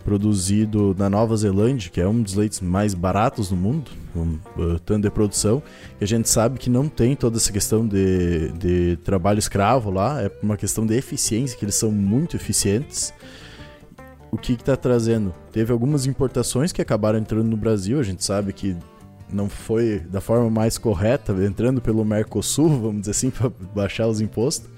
[0.05, 4.79] produzido na Nova Zelândia, que é um dos leites mais baratos do mundo, um, uh,
[4.79, 5.63] tanto de produção,
[5.99, 10.21] e a gente sabe que não tem toda essa questão de, de trabalho escravo lá,
[10.21, 13.11] é uma questão de eficiência, que eles são muito eficientes.
[14.31, 15.33] O que está trazendo?
[15.51, 18.77] Teve algumas importações que acabaram entrando no Brasil, a gente sabe que
[19.35, 24.21] não foi da forma mais correta, entrando pelo Mercosul, vamos dizer assim, para baixar os
[24.21, 24.69] impostos.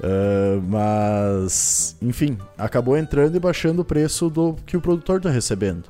[0.00, 5.84] Uh, mas, enfim, acabou entrando e baixando o preço do que o produtor está recebendo.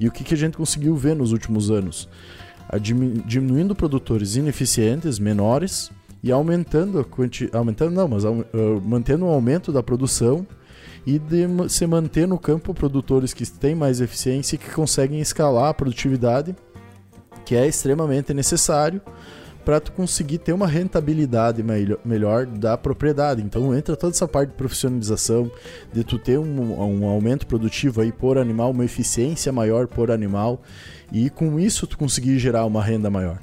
[0.00, 2.08] E o que, que a gente conseguiu ver nos últimos anos?
[2.68, 5.90] A diminuindo produtores ineficientes, menores,
[6.24, 7.56] e aumentando a.
[7.56, 8.44] Aumentando não, mas uh,
[8.82, 10.46] mantendo o um aumento da produção
[11.06, 15.68] e de se manter no campo produtores que têm mais eficiência e que conseguem escalar
[15.68, 16.56] a produtividade,
[17.44, 19.00] que é extremamente necessário
[19.64, 21.64] para tu conseguir ter uma rentabilidade
[22.04, 23.42] melhor da propriedade.
[23.42, 25.50] Então entra toda essa parte de profissionalização,
[25.92, 30.62] de tu ter um, um aumento produtivo aí por animal, uma eficiência maior por animal
[31.10, 33.38] e com isso tu conseguir gerar uma renda maior.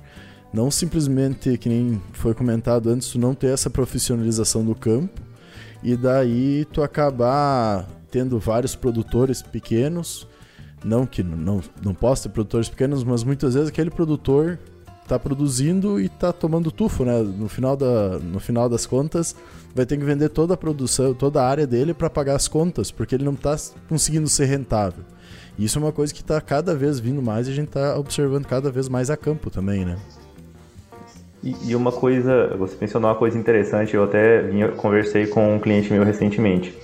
[0.54, 5.22] Não simplesmente, que nem foi comentado antes, tu não ter essa profissionalização do campo
[5.82, 10.28] e daí tu acabar tendo vários produtores pequenos,
[10.84, 14.58] não que não, não possa ter produtores pequenos, mas muitas vezes aquele produtor
[15.08, 17.20] tá produzindo e tá tomando tufo, né?
[17.20, 19.36] No final, da, no final das contas,
[19.76, 22.92] vai ter que vender toda a produção, toda a área dele para pagar as contas,
[22.92, 23.56] porque ele não tá
[23.90, 25.04] conseguindo ser rentável.
[25.58, 27.98] E isso é uma coisa que tá cada vez vindo mais e a gente tá
[27.98, 29.98] observando cada vez mais a campo também, né?
[31.44, 35.92] E, uma coisa, você mencionou uma coisa interessante, eu até vinha, conversei com um cliente
[35.92, 36.78] meu recentemente.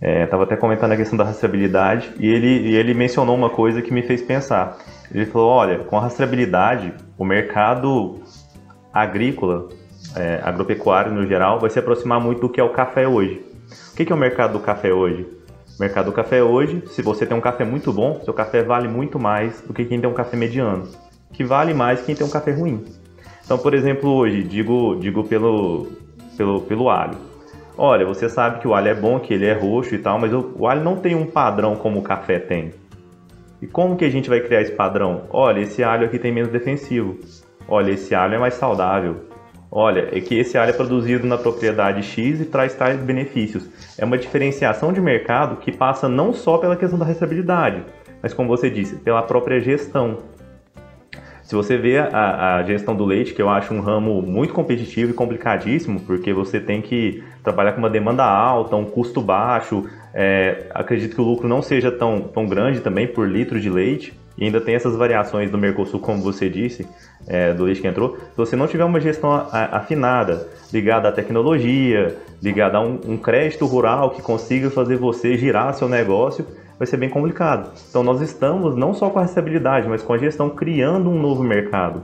[0.00, 3.82] Estava é, até comentando a questão da rastreabilidade e ele, e ele mencionou uma coisa
[3.82, 4.78] que me fez pensar.
[5.12, 8.18] Ele falou: olha, com a rastreabilidade, o mercado
[8.90, 9.68] agrícola,
[10.16, 13.44] é, agropecuário no geral, vai se aproximar muito do que é o café hoje.
[13.92, 15.26] O que é o mercado do café hoje?
[15.78, 18.88] O mercado do café hoje, se você tem um café muito bom, seu café vale
[18.88, 20.88] muito mais do que quem tem um café mediano,
[21.32, 22.84] que vale mais que quem tem um café ruim.
[23.44, 25.88] Então, por exemplo, hoje, digo, digo pelo,
[26.36, 27.29] pelo, pelo alho.
[27.76, 30.32] Olha, você sabe que o alho é bom, que ele é roxo e tal, mas
[30.32, 32.72] o, o alho não tem um padrão como o café tem.
[33.62, 35.24] E como que a gente vai criar esse padrão?
[35.30, 37.18] Olha, esse alho aqui tem menos defensivo.
[37.68, 39.28] Olha, esse alho é mais saudável.
[39.70, 43.68] Olha, é que esse alho é produzido na propriedade X e traz tais benefícios.
[43.96, 47.84] É uma diferenciação de mercado que passa não só pela questão da restabilidade,
[48.20, 50.18] mas como você disse, pela própria gestão.
[51.50, 55.10] Se você vê a, a, gestão do leite, que eu acho um ramo muito competitivo
[55.10, 59.84] e complicadíssimo, porque você tem que trabalhar com uma demanda alta, um custo baixo,
[60.14, 64.16] é, acredito que o lucro não seja tão, tão grande também por litro de leite,
[64.38, 66.86] e ainda tem essas variações do Mercosul, como você disse,
[67.26, 68.16] é, do leite que entrou.
[68.16, 73.66] Se você não tiver uma gestão afinada, ligada à tecnologia, ligada a um, um crédito
[73.66, 76.46] rural que consiga fazer você girar seu negócio,
[76.80, 77.72] vai ser bem complicado.
[77.90, 81.42] Então nós estamos não só com a restabilidade, mas com a gestão criando um novo
[81.42, 82.02] mercado.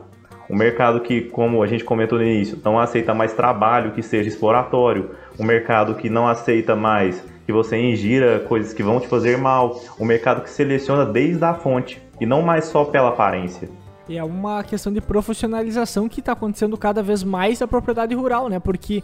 [0.50, 4.28] Um mercado que, como a gente comentou no início, não aceita mais trabalho que seja
[4.28, 5.12] exploratório.
[5.40, 9.80] Um mercado que não aceita mais que você ingira coisas que vão te fazer mal.
[9.98, 13.70] Um mercado que seleciona desde a fonte e não mais só pela aparência.
[14.08, 18.48] E é uma questão de profissionalização que está acontecendo cada vez mais na propriedade rural,
[18.48, 18.60] né?
[18.60, 19.02] Porque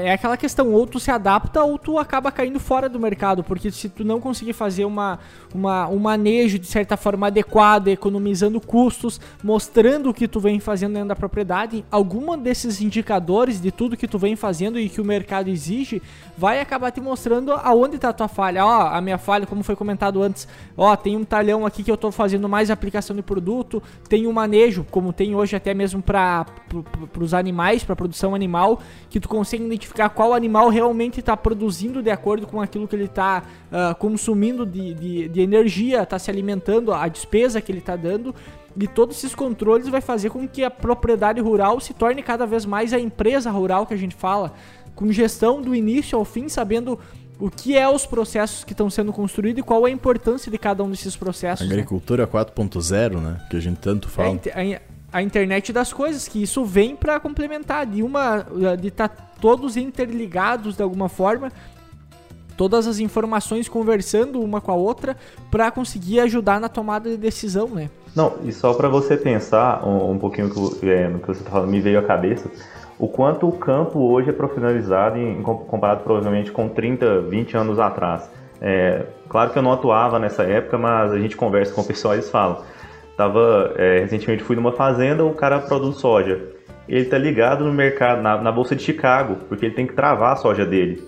[0.00, 3.70] é aquela questão, ou tu se adapta ou tu acaba caindo fora do mercado, porque
[3.70, 5.18] se tu não conseguir fazer uma,
[5.54, 10.94] uma, um manejo de certa forma adequado, economizando custos, mostrando o que tu vem fazendo
[10.94, 15.04] dentro da propriedade, alguma desses indicadores de tudo que tu vem fazendo e que o
[15.04, 16.00] mercado exige,
[16.38, 18.64] vai acabar te mostrando aonde está a tua falha.
[18.64, 21.96] Ó, a minha falha, como foi comentado antes, ó, tem um talhão aqui que eu
[21.96, 26.00] estou fazendo mais aplicação de produto, tem tem um manejo, como tem hoje até mesmo
[26.00, 26.46] para
[27.20, 28.80] os animais, para produção animal,
[29.10, 33.06] que tu consegue identificar qual animal realmente está produzindo de acordo com aquilo que ele
[33.06, 37.80] está uh, ah, consumindo de, de, de energia, está se alimentando, a despesa que ele
[37.80, 38.32] está dando.
[38.80, 42.64] E todos esses controles vai fazer com que a propriedade rural se torne cada vez
[42.64, 44.52] mais a empresa rural que a gente fala,
[44.94, 46.98] com gestão do início ao fim, sabendo
[47.42, 50.56] o que é os processos que estão sendo construídos e qual é a importância de
[50.56, 51.66] cada um desses processos.
[51.66, 51.74] Né?
[51.74, 52.30] Agricultura né?
[52.32, 53.40] 4.0, né?
[53.50, 54.38] Que a gente tanto fala.
[54.46, 54.76] É,
[55.12, 58.46] a, a, internet das coisas, que isso vem para complementar, de uma
[58.80, 61.50] de estar tá todos interligados de alguma forma,
[62.56, 65.16] todas as informações conversando uma com a outra
[65.50, 67.90] para conseguir ajudar na tomada de decisão, né?
[68.14, 71.50] Não, e só para você pensar um, um pouquinho que, é, no que você está
[71.50, 72.48] falando, me veio à cabeça
[73.02, 78.30] o quanto o campo hoje é profissionalizado em, comparado provavelmente com 30, 20 anos atrás.
[78.60, 82.14] É, claro que eu não atuava nessa época, mas a gente conversa com o pessoal
[82.14, 82.58] e eles falam.
[83.16, 86.42] Tava, é, recentemente fui numa fazenda, o cara produz soja.
[86.88, 90.34] Ele tá ligado no mercado, na, na bolsa de Chicago, porque ele tem que travar
[90.34, 91.02] a soja dele.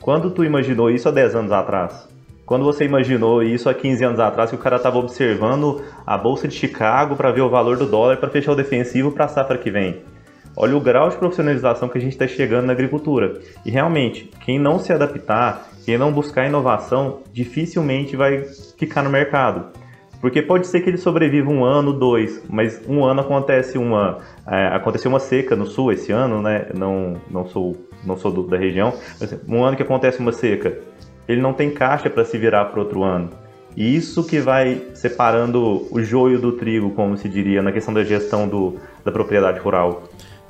[0.00, 2.08] Quando tu imaginou isso há 10 anos atrás?
[2.46, 6.46] Quando você imaginou isso há 15 anos atrás, que o cara estava observando a bolsa
[6.46, 9.58] de Chicago para ver o valor do dólar para fechar o defensivo para a safra
[9.58, 10.00] que vem?
[10.56, 13.40] Olha o grau de profissionalização que a gente está chegando na agricultura.
[13.64, 18.44] E realmente, quem não se adaptar, quem não buscar inovação, dificilmente vai
[18.76, 19.66] ficar no mercado.
[20.20, 24.66] Porque pode ser que ele sobreviva um ano, dois, mas um ano acontece uma é,
[24.66, 26.66] aconteceu uma seca no sul esse ano, né?
[26.76, 28.92] Não não sou não sou do, da região,
[29.48, 30.78] um ano que acontece uma seca,
[31.26, 33.30] ele não tem caixa para se virar para outro ano.
[33.76, 38.02] E isso que vai separando o joio do trigo, como se diria, na questão da
[38.02, 40.04] gestão do, da propriedade rural.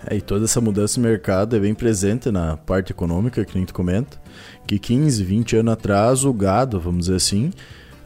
[0.06, 3.60] É, e toda essa mudança no mercado é bem presente na parte econômica, que a
[3.60, 4.18] gente comenta,
[4.66, 7.52] que 15, 20 anos atrás o gado, vamos dizer assim,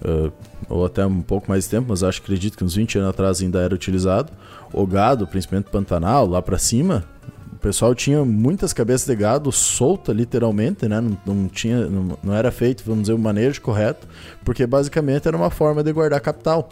[0.04, 0.32] uh,
[0.68, 3.40] ou até um pouco mais de tempo, mas acho acredito que uns 20 anos atrás
[3.40, 4.32] ainda era utilizado,
[4.72, 7.04] o gado, principalmente Pantanal, lá para cima,
[7.52, 11.00] o pessoal tinha muitas cabeças de gado solta, literalmente, né?
[11.00, 14.06] Não, não tinha, não, não era feito, vamos dizer, o manejo correto,
[14.44, 16.68] porque basicamente era uma forma de guardar capital.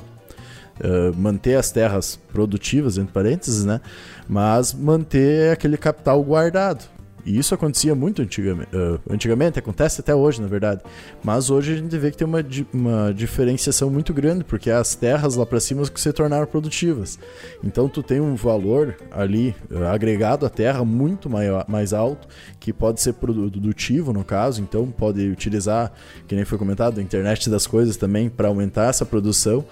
[0.81, 3.81] Uh, manter as terras produtivas, entre parênteses, né?
[4.29, 6.85] Mas manter aquele capital guardado.
[7.25, 10.83] E isso acontecia muito antigamente, uh, antigamente, acontece até hoje, na verdade.
[11.23, 15.37] Mas hoje a gente vê que tem uma, uma diferenciação muito grande, porque as terras
[15.37, 17.19] lá para cima que se tornaram produtivas.
[17.63, 22.27] Então tu tem um valor ali uh, agregado à terra muito maior, mais alto,
[22.59, 25.93] que pode ser produtivo no caso, então pode utilizar,
[26.27, 29.65] que nem foi comentado, a internet das coisas também para aumentar essa produção,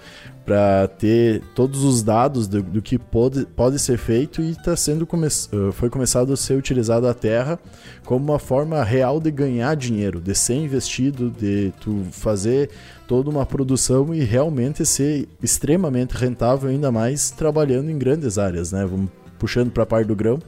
[0.45, 5.05] para ter todos os dados do, do, que pode, pode ser feito e tá sendo
[5.05, 7.59] come uh, foi começado a ser utilizado a terra
[8.03, 12.69] como uma forma real de ganhar dinheiro, de ser investido, de tu fazer
[13.07, 18.85] toda uma produção e realmente ser extremamente rentável, ainda mais trabalhando em grandes áreas, né?
[18.85, 20.39] Vamos puxando para a parte do grão.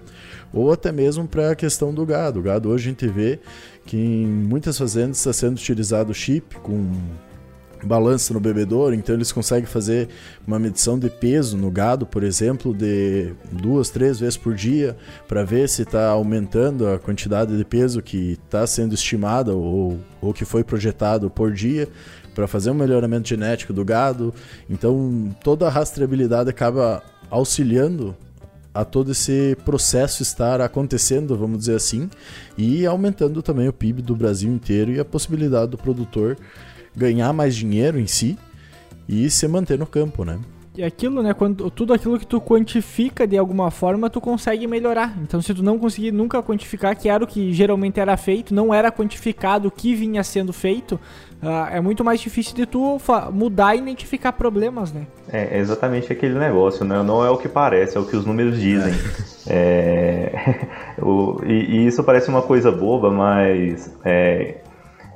[0.53, 2.39] ou até mesmo para a questão do gado.
[2.39, 3.39] O gado hoje a gente vê
[3.85, 6.91] que em muitas fazendas está sendo utilizado chip com
[7.86, 10.09] balança no bebedouro, então eles conseguem fazer
[10.45, 14.95] uma medição de peso no gado, por exemplo, de duas, três vezes por dia,
[15.27, 20.34] para ver se está aumentando a quantidade de peso que está sendo estimada ou, ou
[20.34, 21.88] que foi projetado por dia,
[22.34, 24.34] para fazer um melhoramento genético do gado.
[24.69, 28.15] Então toda a rastreabilidade acaba auxiliando
[28.73, 32.09] a todo esse processo estar acontecendo, vamos dizer assim,
[32.57, 36.38] e aumentando também o PIB do Brasil inteiro e a possibilidade do produtor
[36.95, 38.37] ganhar mais dinheiro em si
[39.07, 40.39] e se manter no campo, né?
[40.75, 45.15] E aquilo, né, quando tudo aquilo que tu quantifica de alguma forma, tu consegue melhorar.
[45.21, 48.73] Então, se tu não conseguir nunca quantificar, que era o que geralmente era feito, não
[48.73, 50.99] era quantificado o que vinha sendo feito,
[51.43, 52.97] uh, é muito mais difícil de tu
[53.31, 55.05] mudar e identificar problemas, né?
[55.31, 57.03] É, exatamente aquele negócio, né?
[57.03, 58.93] Não é o que parece, é o que os números dizem.
[59.45, 60.65] é,
[60.99, 64.55] o, e, e, isso parece uma coisa boba, mas é,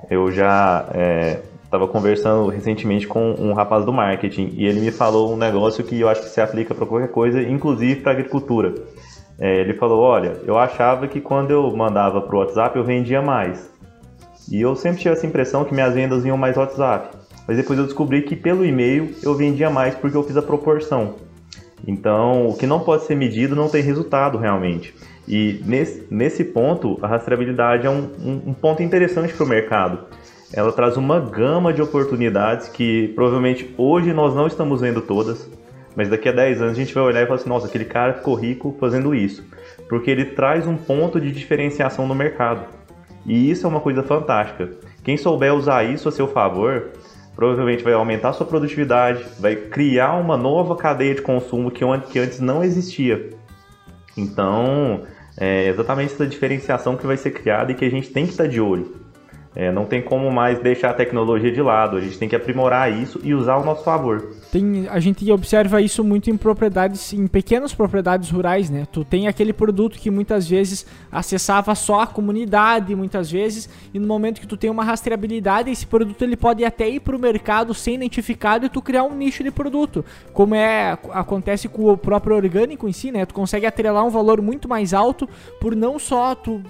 [0.07, 1.39] eu já é,
[1.77, 5.99] estava conversando recentemente com um rapaz do marketing e ele me falou um negócio que
[5.99, 8.73] eu acho que se aplica para qualquer coisa, inclusive para agricultura.
[9.39, 13.21] É, ele falou: Olha, eu achava que quando eu mandava para o WhatsApp eu vendia
[13.21, 13.71] mais.
[14.51, 17.15] E eu sempre tinha essa impressão que minhas vendas iam mais WhatsApp.
[17.47, 21.15] Mas depois eu descobri que pelo e-mail eu vendia mais porque eu fiz a proporção.
[21.85, 24.95] Então, o que não pode ser medido não tem resultado realmente.
[25.27, 30.07] E nesse, nesse ponto, a rastreabilidade é um, um, um ponto interessante para o mercado
[30.53, 35.49] ela traz uma gama de oportunidades que provavelmente hoje nós não estamos vendo todas,
[35.95, 38.13] mas daqui a 10 anos a gente vai olhar e falar assim: nossa, aquele cara
[38.13, 39.43] ficou rico fazendo isso.
[39.89, 42.65] Porque ele traz um ponto de diferenciação no mercado.
[43.25, 44.69] E isso é uma coisa fantástica.
[45.03, 46.91] Quem souber usar isso a seu favor,
[47.35, 51.83] provavelmente vai aumentar sua produtividade, vai criar uma nova cadeia de consumo que
[52.19, 53.29] antes não existia.
[54.15, 55.03] Então,
[55.37, 58.47] é exatamente essa diferenciação que vai ser criada e que a gente tem que estar
[58.47, 58.95] de olho.
[59.59, 62.93] É, não tem como mais deixar a tecnologia de lado, a gente tem que aprimorar
[62.93, 64.35] isso e usar ao nosso favor.
[64.51, 68.87] Tem, a gente observa isso muito em propriedades, em pequenas propriedades rurais, né?
[68.91, 74.05] Tu tem aquele produto que muitas vezes acessava só a comunidade, muitas vezes, e no
[74.05, 77.73] momento que tu tem uma rastreabilidade, esse produto ele pode até ir para o mercado
[77.73, 82.35] sem identificado e tu criar um nicho de produto, como é acontece com o próprio
[82.35, 83.25] orgânico em si, né?
[83.25, 85.27] Tu consegue atrelar um valor muito mais alto
[85.59, 86.61] por não só tu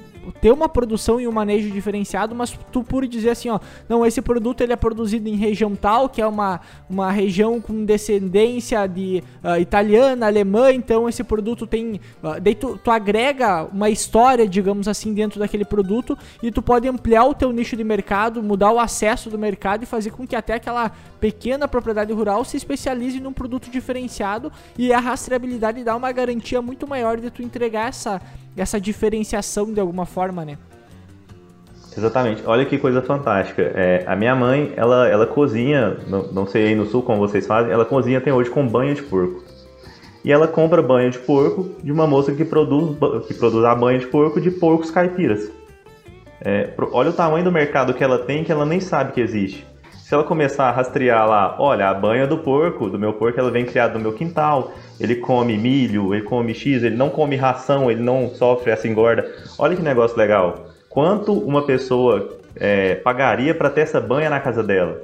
[0.42, 4.22] ter uma produção e um manejo diferenciado, mas tu por dizer assim, ó, não, esse
[4.22, 9.24] produto ele é produzido em região tal, que é uma, uma região com descendência de
[9.44, 14.88] uh, italiana, alemã, então esse produto tem, uh, daí tu, tu agrega uma história, digamos
[14.88, 18.80] assim, dentro daquele produto e tu pode ampliar o teu nicho de mercado, mudar o
[18.80, 23.34] acesso do mercado e fazer com que até aquela pequena propriedade rural se especialize num
[23.34, 28.22] produto diferenciado e a rastreabilidade dá uma garantia muito maior de tu entregar essa
[28.58, 30.58] essa diferenciação de alguma forma, né?
[31.98, 32.44] Exatamente.
[32.46, 33.62] Olha que coisa fantástica.
[33.74, 37.48] É, a minha mãe, ela, ela cozinha, não, não sei aí no sul como vocês
[37.48, 39.44] fazem, ela cozinha até hoje com banho de porco.
[40.24, 42.98] E ela compra banho de porco de uma moça que produz,
[43.28, 45.50] que produz a banho de porco de porcos caipiras.
[46.42, 49.66] É, olha o tamanho do mercado que ela tem que ela nem sabe que existe.
[50.08, 53.52] Se ela começar a rastrear lá, olha, a banha do porco, do meu porco, ela
[53.52, 57.92] vem criada no meu quintal, ele come milho, ele come X, ele não come ração,
[57.92, 59.30] ele não sofre essa engorda.
[59.60, 60.68] Olha que negócio legal.
[60.88, 65.02] Quanto uma pessoa é, pagaria para ter essa banha na casa dela?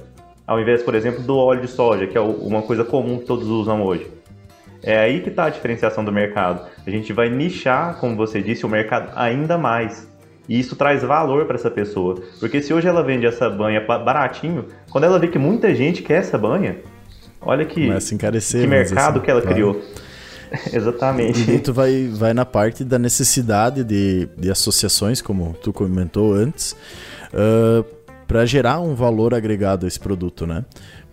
[0.47, 3.49] Ao invés, por exemplo, do óleo de soja, que é uma coisa comum que todos
[3.49, 4.09] usam hoje.
[4.81, 6.65] É aí que está a diferenciação do mercado.
[6.87, 10.09] A gente vai nichar, como você disse, o mercado ainda mais.
[10.47, 12.21] E isso traz valor para essa pessoa.
[12.39, 16.19] Porque se hoje ela vende essa banha baratinho, quando ela vê que muita gente quer
[16.19, 16.77] essa banha,
[17.41, 19.55] olha que, encarecer, que mercado assim, que ela claro.
[19.55, 19.81] criou.
[20.71, 21.49] Exatamente.
[21.49, 26.73] E tu vai, vai na parte da necessidade de, de associações, como tu comentou antes,
[27.33, 27.85] uh, ah,
[28.27, 30.63] para gerar um valor agregado a esse produto, né?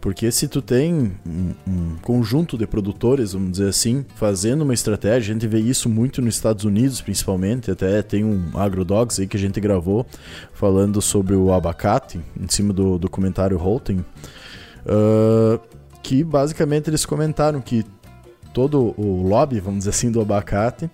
[0.00, 5.30] Porque se tu tem um, um, conjunto de produtores, vamos dizer assim, fazendo uma estratégia,
[5.30, 9.36] a gente vê isso muito nos Estados Unidos, principalmente, até tem um AgroDogs aí que
[9.36, 10.06] a gente gravou
[10.54, 13.98] falando sobre o abacate, em cima do documentário Holten,
[14.86, 15.60] uh,
[16.02, 17.84] que basicamente eles comentaram que
[18.54, 20.90] todo o lobby, vamos dizer assim, do abacate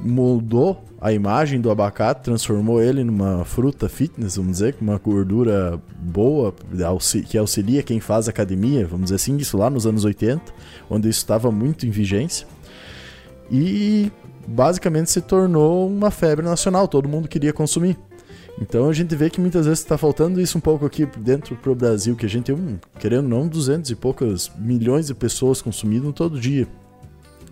[0.00, 5.80] mudou a imagem do abacate, transformou ele numa fruta fitness, vamos dizer, com uma gordura
[6.00, 6.54] boa,
[7.28, 10.42] que auxilia quem faz academia, vamos dizer assim, isso lá nos anos 80,
[10.90, 12.46] onde isso estava muito em vigência.
[13.50, 14.10] E
[14.46, 17.96] basicamente se tornou uma febre nacional, todo mundo queria consumir.
[18.60, 21.76] Então a gente vê que muitas vezes está faltando isso um pouco aqui dentro pro
[21.76, 26.40] Brasil, que a gente tem, querendo não, 200 e poucas milhões de pessoas consumindo todo
[26.40, 26.66] dia.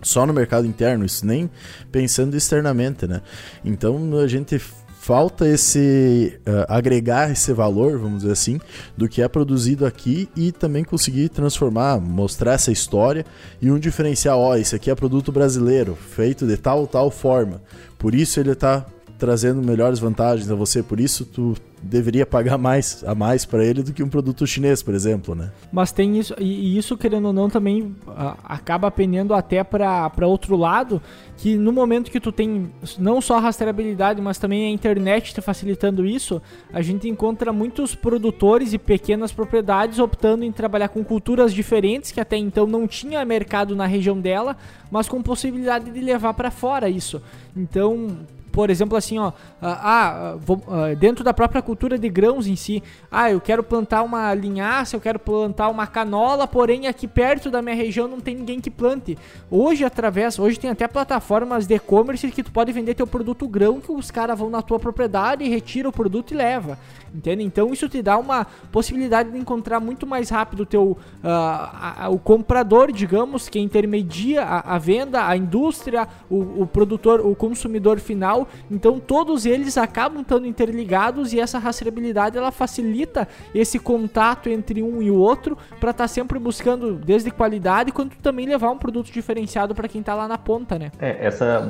[0.01, 1.49] Só no mercado interno, isso nem
[1.91, 3.21] pensando externamente, né?
[3.63, 4.59] Então a gente
[5.07, 8.59] falta esse uh, agregar esse valor, vamos dizer assim,
[8.97, 13.25] do que é produzido aqui e também conseguir transformar, mostrar essa história
[13.61, 17.61] e um diferencial, ó, esse aqui é produto brasileiro, feito de tal tal forma.
[17.97, 18.85] Por isso ele está
[19.17, 23.83] trazendo melhores vantagens a você, por isso tu deveria pagar mais a mais para ele
[23.83, 25.51] do que um produto chinês, por exemplo, né?
[25.71, 27.95] Mas tem isso e isso querendo ou não também
[28.43, 31.01] acaba pendendo até para outro lado,
[31.37, 35.41] que no momento que tu tem não só a rastreabilidade, mas também a internet te
[35.41, 36.41] facilitando isso,
[36.73, 42.19] a gente encontra muitos produtores e pequenas propriedades optando em trabalhar com culturas diferentes que
[42.19, 44.57] até então não tinha mercado na região dela,
[44.89, 47.21] mas com possibilidade de levar para fora isso.
[47.55, 48.17] Então,
[48.57, 50.35] por exemplo, assim, ó, ah, ah,
[50.67, 52.81] ah, dentro da própria cultura de grãos em si,
[53.11, 57.61] ah, eu quero plantar uma linhaça, eu quero plantar uma canola, porém aqui perto da
[57.61, 59.15] minha região não tem ninguém que plante.
[59.51, 63.79] Hoje, através, hoje tem até plataformas de e-commerce que tu pode vender teu produto grão,
[63.79, 66.79] que os caras vão na tua propriedade, retira o produto e leva.
[67.13, 67.43] Entende?
[67.43, 72.05] Então isso te dá uma possibilidade de encontrar muito mais rápido o teu uh, a,
[72.05, 77.35] a, o comprador, digamos, que intermedia a, a venda, a indústria, o, o, produtor, o
[77.35, 78.46] consumidor final.
[78.69, 85.01] Então todos eles acabam estando interligados e essa rastreabilidade ela facilita esse contato entre um
[85.01, 89.11] e o outro para estar tá sempre buscando desde qualidade quanto também levar um produto
[89.11, 90.91] diferenciado para quem está lá na ponta, né?
[90.99, 91.67] É, essa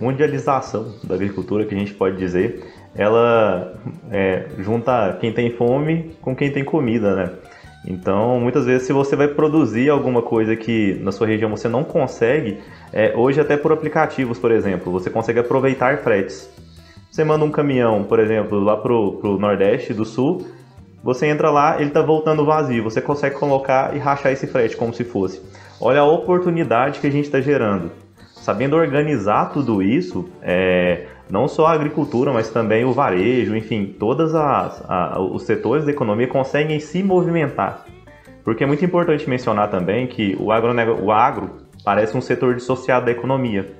[0.00, 2.64] mundialização da agricultura que a gente pode dizer
[2.94, 3.74] ela
[4.10, 7.30] é, junta quem tem fome com quem tem comida, né?
[7.90, 11.82] Então, muitas vezes, se você vai produzir alguma coisa que na sua região você não
[11.82, 12.58] consegue,
[12.92, 16.50] é, hoje até por aplicativos, por exemplo, você consegue aproveitar fretes.
[17.10, 20.46] Você manda um caminhão, por exemplo, lá pro, pro Nordeste do Sul,
[21.02, 24.92] você entra lá, ele está voltando vazio, você consegue colocar e rachar esse frete como
[24.92, 25.40] se fosse.
[25.80, 27.90] Olha a oportunidade que a gente está gerando.
[28.48, 34.32] Sabendo organizar tudo isso, é, não só a agricultura, mas também o varejo, enfim, todos
[35.30, 37.84] os setores da economia conseguem se movimentar.
[38.42, 40.72] Porque é muito importante mencionar também que o, agro,
[41.04, 43.70] o agro parece um setor dissociado da economia,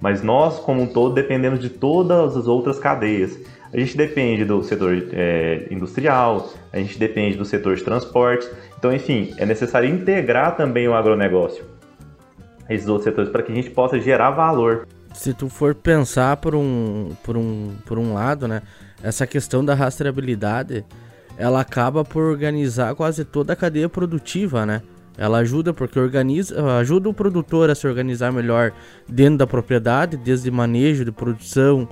[0.00, 3.38] mas nós, como um todo, dependemos de todas as outras cadeias.
[3.74, 8.48] A gente depende do setor é, industrial, a gente depende do setor de transporte.
[8.78, 11.62] Então, enfim, é necessário integrar também o agronegócio,
[12.68, 16.54] esses outros setores, para que a gente possa gerar valor se tu for pensar por
[16.54, 18.62] um, por um, por um lado, né,
[19.02, 20.84] essa questão da rastreabilidade,
[21.38, 24.82] ela acaba por organizar quase toda a cadeia produtiva, né?
[25.16, 28.72] Ela ajuda porque organiza, ajuda o produtor a se organizar melhor
[29.08, 31.88] dentro da propriedade, desde manejo de produção,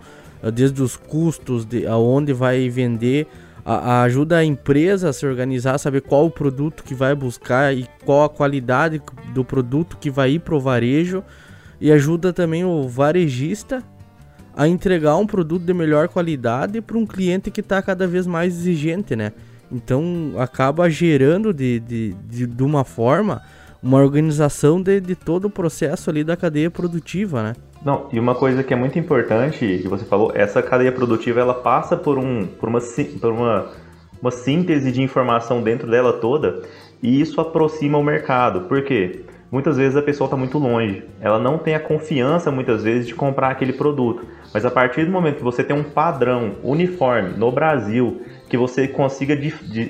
[0.52, 3.28] desde os custos de aonde vai vender,
[3.64, 7.86] a, ajuda a empresa a se organizar, saber qual o produto que vai buscar e
[8.04, 9.00] qual a qualidade
[9.32, 11.22] do produto que vai ir pro varejo
[11.80, 13.82] e ajuda também o varejista
[14.56, 18.54] a entregar um produto de melhor qualidade para um cliente que está cada vez mais
[18.54, 19.32] exigente, né?
[19.70, 23.42] Então acaba gerando de, de, de, de uma forma
[23.82, 27.52] uma organização de, de todo o processo ali da cadeia produtiva, né?
[27.84, 31.54] Não, e uma coisa que é muito importante que você falou, essa cadeia produtiva ela
[31.54, 32.80] passa por, um, por, uma,
[33.20, 33.66] por uma,
[34.20, 36.62] uma síntese de informação dentro dela toda
[37.02, 38.62] e isso aproxima o mercado.
[38.62, 39.24] Por quê?
[39.52, 41.04] muitas vezes a pessoa está muito longe.
[41.20, 44.26] Ela não tem a confiança, muitas vezes, de comprar aquele produto.
[44.52, 48.88] Mas a partir do momento que você tem um padrão uniforme no Brasil, que você
[48.88, 49.38] consiga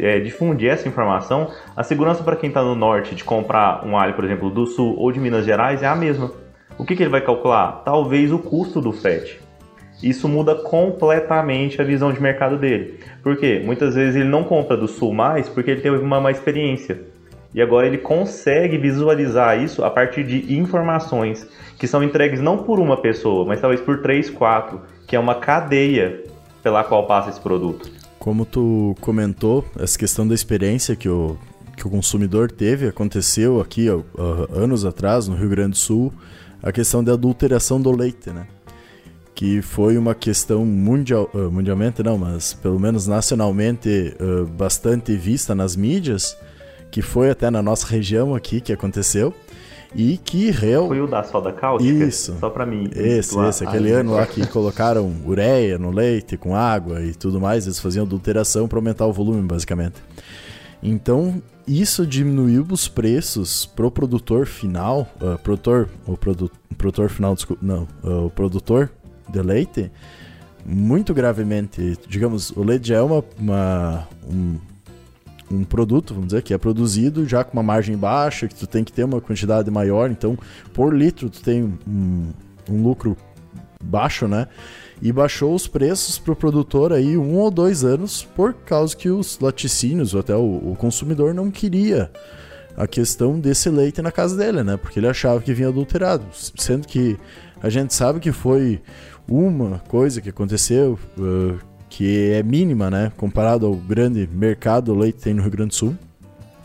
[0.00, 4.14] é, difundir essa informação, a segurança para quem está no norte de comprar um alho,
[4.14, 6.41] por exemplo, do sul ou de Minas Gerais é a mesma.
[6.78, 7.82] O que, que ele vai calcular?
[7.84, 9.40] Talvez o custo do frete.
[10.02, 12.98] Isso muda completamente a visão de mercado dele.
[13.22, 13.62] Por quê?
[13.64, 17.00] Muitas vezes ele não compra do sul mais porque ele teve uma má experiência.
[17.54, 21.46] E agora ele consegue visualizar isso a partir de informações
[21.78, 25.34] que são entregues não por uma pessoa, mas talvez por três, quatro, que é uma
[25.34, 26.24] cadeia
[26.62, 27.90] pela qual passa esse produto.
[28.18, 31.36] Como tu comentou, essa questão da experiência que o,
[31.76, 33.88] que o consumidor teve aconteceu aqui
[34.50, 36.12] anos atrás no Rio Grande do Sul,
[36.62, 38.46] a questão da adulteração do leite, né?
[39.34, 45.54] Que foi uma questão mundial, uh, mundialmente não, mas pelo menos nacionalmente uh, bastante vista
[45.54, 46.36] nas mídias
[46.92, 49.34] que foi até na nossa região aqui que aconteceu.
[49.94, 50.88] E que real.
[50.88, 52.04] Foi o da soda cáustica?
[52.04, 52.36] Isso.
[52.40, 52.88] Só pra mim.
[52.94, 53.64] Esse, esse.
[53.64, 57.66] Aquele ano lá que colocaram ureia no leite com água e tudo mais.
[57.66, 59.96] Eles faziam adulteração para aumentar o volume, basicamente.
[60.82, 65.08] Então, isso diminuiu os preços pro produtor final.
[65.20, 65.88] Uh, produtor.
[66.06, 67.64] O produ, produtor final, desculpa.
[67.64, 67.86] Não.
[68.02, 68.90] Uh, o produtor
[69.28, 69.90] de leite.
[70.66, 71.96] Muito gravemente.
[72.08, 74.58] Digamos, o leite já é uma, uma um,
[75.50, 78.82] um produto, vamos dizer, que é produzido já com uma margem baixa, que tu tem
[78.82, 80.38] que ter uma quantidade maior, então
[80.72, 82.30] por litro tu tem um,
[82.70, 83.16] um lucro
[83.82, 84.46] baixo, né?
[85.02, 89.10] E baixou os preços para o produtor aí um ou dois anos por causa que
[89.10, 92.08] os laticínios, ou até o, o consumidor não queria
[92.76, 94.76] a questão desse leite na casa dele, né?
[94.76, 97.18] Porque ele achava que vinha adulterado, sendo que
[97.60, 98.80] a gente sabe que foi
[99.28, 105.24] uma coisa que aconteceu uh, que é mínima, né, comparado ao grande mercado leite que
[105.24, 105.96] tem no Rio Grande do Sul,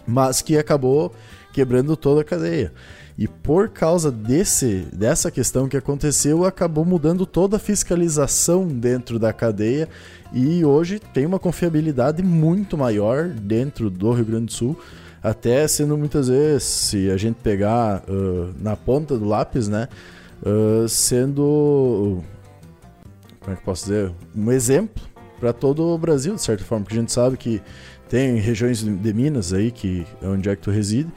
[0.06, 1.14] mas que acabou
[1.52, 2.72] quebrando toda a cadeia.
[3.18, 9.34] E por causa desse, dessa questão que aconteceu, acabou mudando toda a fiscalização dentro da
[9.34, 9.90] cadeia.
[10.32, 14.78] E hoje tem uma confiabilidade muito maior dentro do Rio Grande do Sul,
[15.24, 19.88] até sendo muitas vezes, se a gente pegar uh, na ponta do lápis, né,
[20.44, 22.22] uh, sendo,
[23.40, 25.04] como é que posso dizer, um exemplo
[25.40, 27.62] para todo o Brasil, de certa forma, porque a gente sabe que
[28.10, 31.12] tem regiões de Minas aí, que é onde é que tu reside,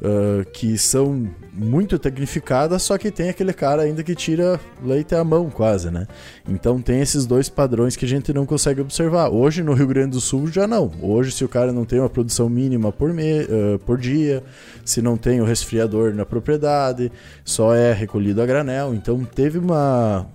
[0.00, 5.22] uh, que são muito tecnificadas, só que tem aquele cara ainda que tira leite à
[5.22, 6.06] mão, quase, né?
[6.48, 9.30] Então tem esses dois padrões que a gente não consegue observar.
[9.30, 10.90] Hoje no Rio Grande do Sul já não.
[11.02, 14.42] Hoje, se o cara não tem uma produção mínima por, me, uh, por dia,
[14.84, 17.12] se não tem o resfriador na propriedade,
[17.44, 18.94] só é recolhido a granel.
[18.94, 20.26] Então teve uma,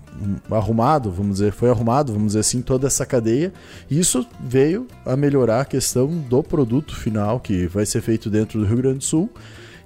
[0.50, 3.52] arrumado, vamos dizer, foi arrumado, vamos dizer assim, toda essa cadeia.
[3.90, 8.66] Isso veio a melhorar a questão do produto final que vai ser feito dentro do
[8.66, 9.30] Rio Grande do Sul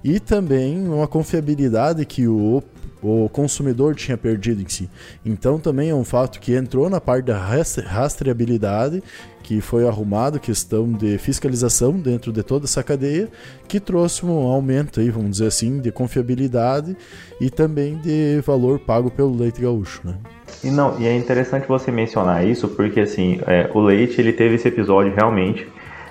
[0.02, 2.62] e também uma confiabilidade que o,
[3.02, 4.88] o consumidor tinha perdido em si.
[5.24, 9.02] Então também é um fato que entrou na parte da rastreabilidade,
[9.42, 13.28] que foi arrumado, questão de fiscalização dentro de toda essa cadeia,
[13.66, 16.96] que trouxe um aumento aí, vamos dizer assim, de confiabilidade
[17.40, 20.14] e também de valor pago pelo leite gaúcho, né?
[20.62, 24.56] E não, e é interessante você mencionar isso, porque assim, é, o leite ele teve
[24.56, 25.66] esse episódio realmente,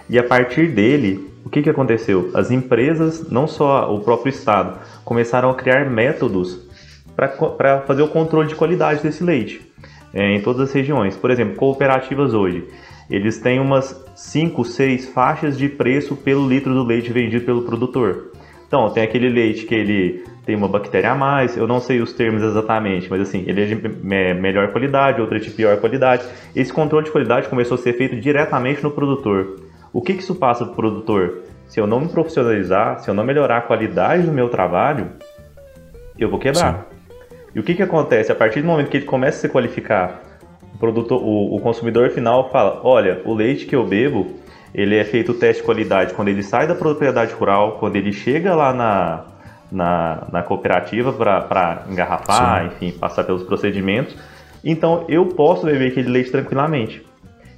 [0.10, 2.30] e a partir dele o que, que aconteceu?
[2.36, 6.60] As empresas, não só o próprio Estado, começaram a criar métodos
[7.16, 9.60] para fazer o controle de qualidade desse leite
[10.14, 11.18] é, em todas as regiões.
[11.18, 12.68] Por exemplo, cooperativas hoje,
[13.10, 18.32] eles têm umas 5, 6 faixas de preço pelo litro do leite vendido pelo produtor.
[18.68, 22.14] Então, tem aquele leite que ele tem uma bactéria a mais, eu não sei os
[22.14, 23.76] termos exatamente, mas assim, ele é de
[24.36, 26.24] melhor qualidade, outro é de pior qualidade.
[26.56, 29.68] Esse controle de qualidade começou a ser feito diretamente no produtor.
[29.92, 31.44] O que, que isso passa para o produtor?
[31.68, 35.12] Se eu não me profissionalizar, se eu não melhorar a qualidade do meu trabalho,
[36.18, 36.74] eu vou quebrar.
[36.74, 37.16] Sim.
[37.56, 38.32] E o que, que acontece?
[38.32, 40.22] A partir do momento que ele começa a se qualificar,
[40.76, 44.36] o, produtor, o, o consumidor final fala: olha, o leite que eu bebo,
[44.74, 48.12] ele é feito o teste de qualidade quando ele sai da propriedade rural, quando ele
[48.12, 49.26] chega lá na,
[49.72, 52.68] na, na cooperativa para engarrafar, Sim.
[52.68, 54.16] enfim, passar pelos procedimentos.
[54.64, 57.09] Então eu posso beber aquele leite tranquilamente.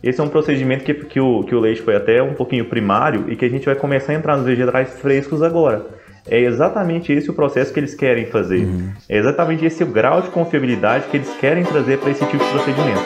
[0.03, 3.25] Esse é um procedimento que, que, o, que o leite foi até um pouquinho primário
[3.31, 5.85] e que a gente vai começar a entrar nos vegetais frescos agora.
[6.27, 8.65] É exatamente esse o processo que eles querem fazer.
[8.65, 8.91] Uhum.
[9.07, 12.49] É exatamente esse o grau de confiabilidade que eles querem trazer para esse tipo de
[12.49, 13.01] procedimento.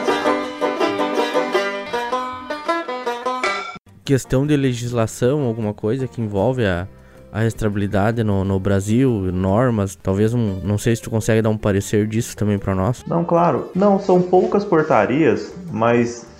[4.05, 6.87] Questão de legislação, alguma coisa que envolve a,
[7.29, 11.57] a restabilidade no, no Brasil, normas, talvez um, não sei se tu consegue dar um
[11.57, 13.03] parecer disso também para nós.
[13.05, 13.69] Não, claro.
[13.75, 16.33] Não, são poucas portarias, mas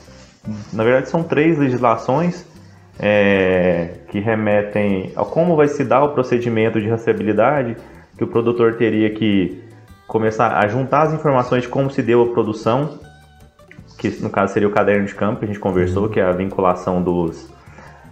[0.74, 2.46] na verdade, são três legislações
[3.00, 7.76] é, que remetem a como vai se dar o procedimento de rastreabilidade,
[8.18, 9.64] que o produtor teria que
[10.08, 13.00] começar a juntar as informações de como se deu a produção,
[13.98, 16.10] que no caso seria o caderno de campo que a gente conversou, uhum.
[16.10, 17.52] que é a vinculação dos,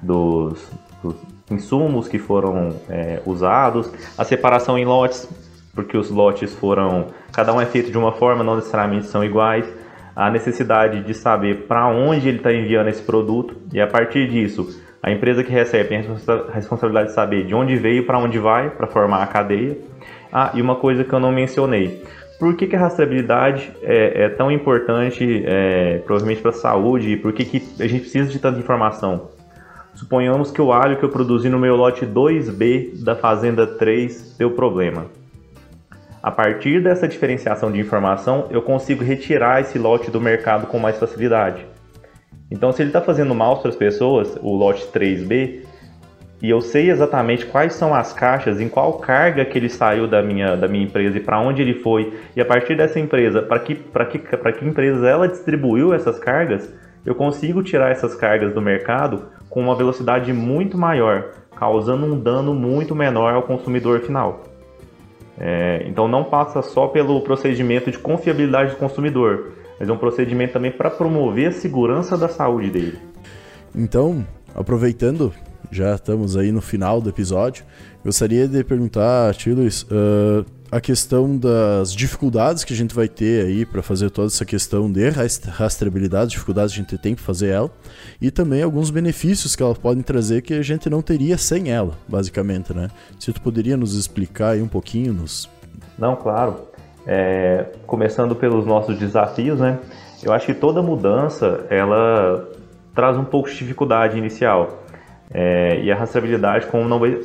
[0.01, 0.69] dos,
[1.01, 1.15] dos
[1.49, 5.27] insumos que foram é, usados, a separação em lotes,
[5.73, 9.65] porque os lotes foram, cada um é feito de uma forma, não necessariamente são iguais,
[10.15, 14.81] a necessidade de saber para onde ele está enviando esse produto e a partir disso
[15.03, 18.69] a empresa que recebe tem a responsabilidade de saber de onde veio para onde vai
[18.69, 19.77] para formar a cadeia.
[20.31, 22.01] Ah, e uma coisa que eu não mencionei.
[22.39, 27.17] Por que, que a rastreabilidade é, é tão importante, é, provavelmente para a saúde, e
[27.17, 29.29] por que, que a gente precisa de tanta informação?
[29.93, 34.51] Suponhamos que o alho que eu produzi no meu lote 2B da fazenda 3 deu
[34.51, 35.05] problema.
[36.23, 40.97] A partir dessa diferenciação de informação, eu consigo retirar esse lote do mercado com mais
[40.97, 41.65] facilidade.
[42.49, 45.65] Então, se ele está fazendo mal para as pessoas, o lote 3B,
[46.41, 50.21] e eu sei exatamente quais são as caixas, em qual carga que ele saiu da
[50.21, 53.59] minha, da minha empresa e para onde ele foi, e a partir dessa empresa, para
[53.59, 56.73] que, que, que empresas ela distribuiu essas cargas,
[57.05, 62.53] eu consigo tirar essas cargas do mercado com uma velocidade muito maior, causando um dano
[62.53, 64.52] muito menor ao consumidor final.
[65.39, 70.53] É, então não passa só pelo procedimento de confiabilidade do consumidor, mas é um procedimento
[70.53, 72.99] também para promover a segurança da saúde dele.
[73.75, 74.25] Então,
[74.55, 75.33] aproveitando
[75.73, 77.65] já estamos aí no final do episódio.
[78.05, 83.07] Gostaria de perguntar a ti, Luiz, uh, a questão das dificuldades que a gente vai
[83.07, 87.23] ter aí para fazer toda essa questão de rastreabilidade, dificuldades que a gente tem para
[87.23, 87.69] fazer ela,
[88.19, 91.93] e também alguns benefícios que ela pode trazer que a gente não teria sem ela,
[92.07, 92.89] basicamente, né?
[93.19, 95.47] Se tu poderia nos explicar aí um pouquinho nos...
[95.95, 96.61] Não, claro.
[97.05, 99.77] É, começando pelos nossos desafios, né?
[100.23, 102.49] Eu acho que toda mudança, ela
[102.95, 104.83] traz um pouco de dificuldade inicial.
[105.29, 107.19] É, e a rastreabilidade como não vai,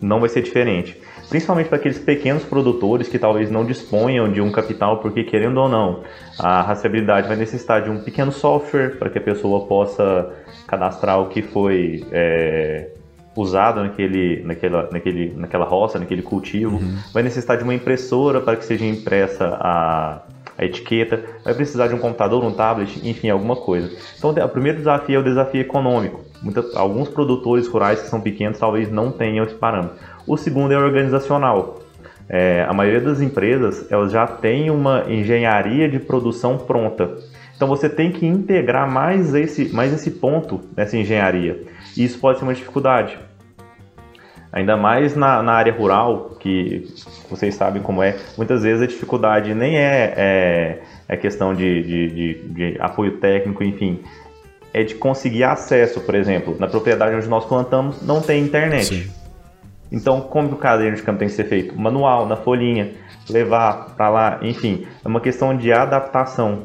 [0.00, 0.98] não vai ser diferente
[1.28, 5.68] principalmente para aqueles pequenos produtores que talvez não disponham de um capital, porque querendo ou
[5.68, 6.02] não,
[6.38, 10.30] a rastreabilidade vai necessitar de um pequeno software para que a pessoa possa
[10.66, 12.88] cadastrar o que foi é,
[13.36, 16.98] usado naquele, naquela, naquele, naquela roça, naquele cultivo, uhum.
[17.12, 20.22] vai necessitar de uma impressora para que seja impressa a,
[20.56, 23.90] a etiqueta, vai precisar de um computador, um tablet, enfim, alguma coisa.
[24.18, 26.20] Então, o primeiro desafio é o desafio econômico.
[26.74, 29.96] Alguns produtores rurais que são pequenos talvez não tenham esse parâmetro.
[30.26, 31.80] O segundo é organizacional.
[32.28, 37.10] É, a maioria das empresas elas já tem uma engenharia de produção pronta.
[37.54, 41.62] Então você tem que integrar mais esse, mais esse ponto nessa engenharia.
[41.96, 43.18] E isso pode ser uma dificuldade.
[44.52, 46.86] Ainda mais na, na área rural, que
[47.30, 52.08] vocês sabem como é, muitas vezes a dificuldade nem é, é, é questão de, de,
[52.08, 54.02] de, de apoio técnico, enfim,
[54.74, 58.86] é de conseguir acesso, por exemplo, na propriedade onde nós plantamos não tem internet.
[58.86, 59.21] Sim.
[59.92, 61.78] Então, como o caderno de campo tem que ser feito?
[61.78, 62.92] Manual, na folhinha,
[63.28, 66.62] levar para lá, enfim, é uma questão de adaptação.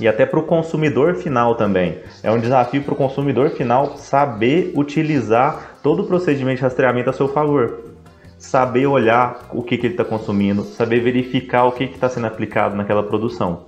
[0.00, 1.98] E até para o consumidor final também.
[2.24, 7.12] É um desafio para o consumidor final saber utilizar todo o procedimento de rastreamento a
[7.12, 7.84] seu favor.
[8.36, 12.74] Saber olhar o que, que ele está consumindo, saber verificar o que está sendo aplicado
[12.74, 13.66] naquela produção.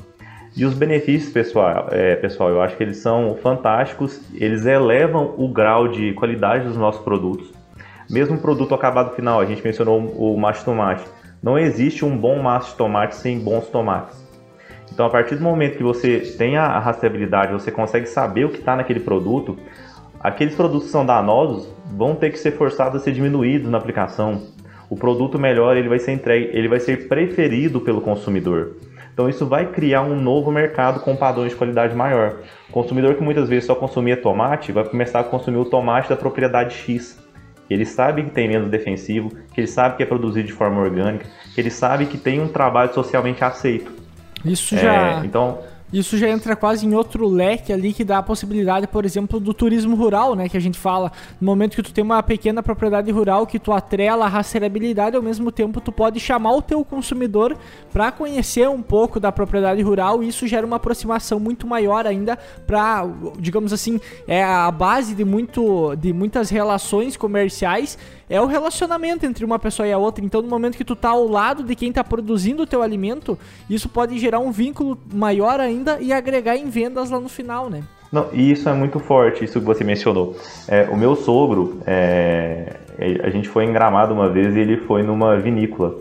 [0.57, 5.47] E os benefícios, pessoal, é, pessoal, eu acho que eles são fantásticos, eles elevam o
[5.47, 7.58] grau de qualidade dos nossos produtos
[8.11, 11.05] mesmo produto acabado final, a gente mencionou o macho tomate.
[11.43, 14.27] Não existe um bom macho tomate sem bons tomates.
[14.93, 18.59] Então, a partir do momento que você tem a rastreabilidade, você consegue saber o que
[18.59, 19.57] está naquele produto,
[20.19, 24.43] aqueles produtos que são danosos vão ter que ser forçados a ser diminuídos na aplicação.
[24.91, 28.77] O produto melhor ele vai ser entregue, ele vai ser preferido pelo consumidor.
[29.13, 32.37] Então isso vai criar um novo mercado com padrões de qualidade maior.
[32.69, 36.17] O consumidor que muitas vezes só consumia tomate vai começar a consumir o tomate da
[36.17, 37.19] propriedade X
[37.75, 41.27] ele sabe que tem menos defensivo, que ele sabe que é produzido de forma orgânica,
[41.55, 43.93] que ele sabe que tem um trabalho socialmente aceito.
[44.45, 45.21] Isso já.
[45.21, 45.59] É, então,
[45.93, 49.55] isso já entra quase em outro leque ali que dá a possibilidade, por exemplo, do
[49.55, 50.49] turismo rural, né?
[50.49, 51.11] Que a gente fala.
[51.41, 55.23] No momento que tu tem uma pequena propriedade rural que tu atrela a rastreabilidade, ao
[55.23, 57.57] mesmo tempo tu pode chamar o teu consumidor
[57.93, 62.39] para conhecer um pouco da propriedade rural e isso gera uma aproximação muito maior ainda
[62.67, 63.09] para,
[63.39, 67.97] digamos assim, é a base de, muito, de muitas relações comerciais
[68.29, 70.25] é o relacionamento entre uma pessoa e a outra.
[70.25, 73.39] Então, no momento que tu tá ao lado de quem tá produzindo o teu alimento,
[73.69, 77.83] isso pode gerar um vínculo maior ainda e agregar em vendas lá no final, né?
[78.11, 80.37] Não, e isso é muito forte, isso que você mencionou.
[80.67, 82.77] É, o meu sogro, é,
[83.23, 85.95] a gente foi em Gramado uma vez e ele foi numa vinícola.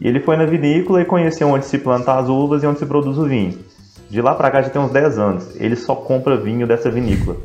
[0.00, 2.86] E ele foi na vinícola e conheceu onde se planta as uvas e onde se
[2.86, 3.58] produz o vinho.
[4.08, 5.56] De lá para cá já tem uns 10 anos.
[5.60, 7.36] Ele só compra vinho dessa vinícola.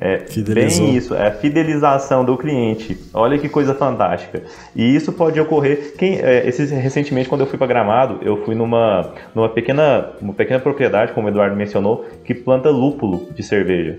[0.00, 0.86] É Fidelizou.
[0.86, 2.96] bem isso, é a fidelização do cliente.
[3.12, 4.42] Olha que coisa fantástica.
[4.74, 5.94] E isso pode ocorrer.
[5.98, 10.32] Quem, é, esses, recentemente, quando eu fui para Gramado, eu fui numa, numa pequena, uma
[10.32, 13.98] pequena propriedade, como o Eduardo mencionou, que planta lúpulo de cerveja.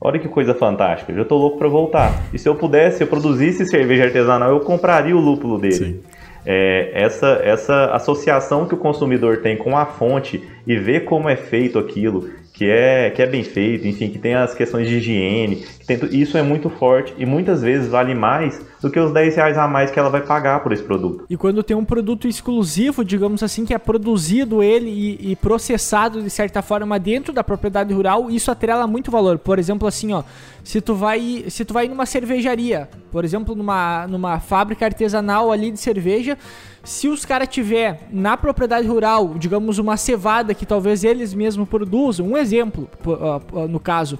[0.00, 1.14] Olha que coisa fantástica.
[1.14, 2.12] Já estou louco para voltar.
[2.32, 5.74] E se eu pudesse, eu produzisse cerveja artesanal, eu compraria o lúpulo dele.
[5.74, 6.00] Sim.
[6.44, 11.36] É, essa, essa associação que o consumidor tem com a fonte e ver como é
[11.36, 12.28] feito aquilo
[12.58, 16.36] que é, que é bem feito, enfim, que tem as questões de higiene, tem, isso
[16.36, 19.90] é muito forte e muitas vezes vale mais do que os 10 reais a mais
[19.90, 21.24] que ela vai pagar por esse produto.
[21.28, 26.22] E quando tem um produto exclusivo, digamos assim, que é produzido ele e, e processado
[26.22, 29.38] de certa forma dentro da propriedade rural, isso atrela muito valor.
[29.38, 30.22] Por exemplo, assim, ó,
[30.62, 35.70] se tu vai, se tu vai numa cervejaria, por exemplo, numa, numa fábrica artesanal ali
[35.70, 36.38] de cerveja,
[36.84, 42.26] se os caras tiver na propriedade rural, digamos, uma cevada que talvez eles mesmos produzam,
[42.28, 42.88] um exemplo,
[43.68, 44.18] no caso,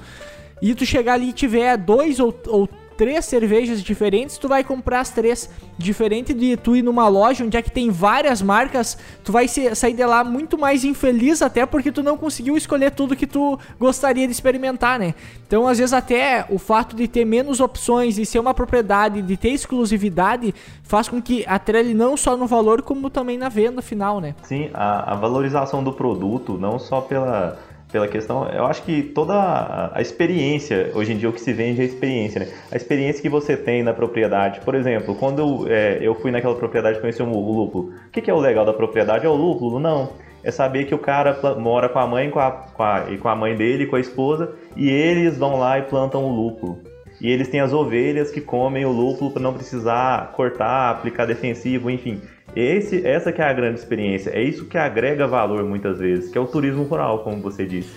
[0.61, 2.69] e tu chegar ali e tiver dois ou, ou
[2.99, 5.49] três cervejas diferentes, tu vai comprar as três.
[5.79, 9.95] Diferente de tu ir numa loja onde é que tem várias marcas, tu vai sair
[9.95, 14.27] de lá muito mais infeliz até porque tu não conseguiu escolher tudo que tu gostaria
[14.27, 15.15] de experimentar, né?
[15.47, 19.37] Então, às vezes até o fato de ter menos opções e ser uma propriedade, de
[19.37, 24.21] ter exclusividade, faz com que atrele não só no valor como também na venda final,
[24.21, 24.35] né?
[24.43, 27.57] Sim, a, a valorização do produto, não só pela
[27.91, 31.81] pela questão, eu acho que toda a experiência, hoje em dia o que se vende
[31.81, 32.49] é a experiência, né?
[32.71, 34.61] A experiência que você tem na propriedade.
[34.61, 38.35] Por exemplo, quando é, eu fui naquela propriedade conhecer o lúpulo, o que, que é
[38.35, 39.25] o legal da propriedade?
[39.25, 39.81] É o lúpulo?
[39.81, 40.13] Não.
[40.45, 43.29] É saber que o cara mora com a mãe com a, com a, e com
[43.29, 46.79] a mãe dele, com a esposa, e eles vão lá e plantam o lúpulo.
[47.21, 51.91] E eles têm as ovelhas que comem o lúpulo para não precisar cortar, aplicar defensivo,
[51.91, 52.21] enfim.
[52.61, 54.31] Esse, essa que é a grande experiência.
[54.31, 57.91] É isso que agrega valor muitas vezes, que é o turismo rural, como você disse.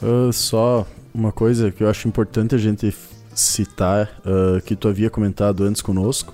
[0.00, 2.94] Uh, só uma coisa que eu acho importante a gente
[3.34, 6.32] citar, uh, que tu havia comentado antes conosco,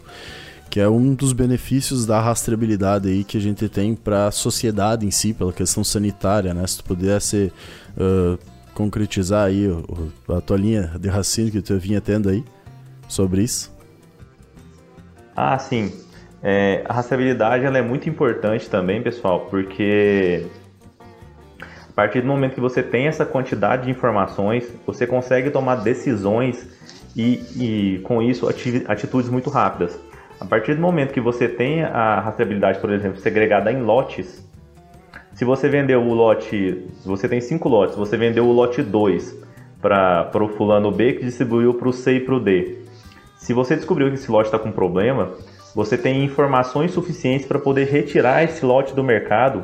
[0.68, 5.06] que é um dos benefícios da rastreabilidade aí que a gente tem para a sociedade
[5.06, 6.66] em si, pela questão sanitária, né?
[6.66, 7.50] Se tu pudesse
[7.96, 8.38] uh,
[8.74, 9.66] concretizar aí
[10.28, 12.44] a tua linha de raciocínio que tu vinha tendo aí
[13.08, 13.72] sobre isso.
[15.34, 16.09] Ah, sim.
[16.43, 20.47] É, a rastreabilidade ela é muito importante também, pessoal, porque
[21.88, 26.66] a partir do momento que você tem essa quantidade de informações, você consegue tomar decisões
[27.14, 28.49] e, e com isso
[28.86, 29.99] atitudes muito rápidas.
[30.41, 34.49] A partir do momento que você tem a rastreabilidade, por exemplo, segregada em lotes,
[35.34, 39.36] se você vendeu o lote, você tem cinco lotes, você vendeu o lote 2
[39.80, 42.78] para o fulano B que distribuiu para o C e para o D.
[43.36, 45.32] Se você descobriu que esse lote está com problema,
[45.74, 49.62] você tem informações suficientes para poder retirar esse lote do mercado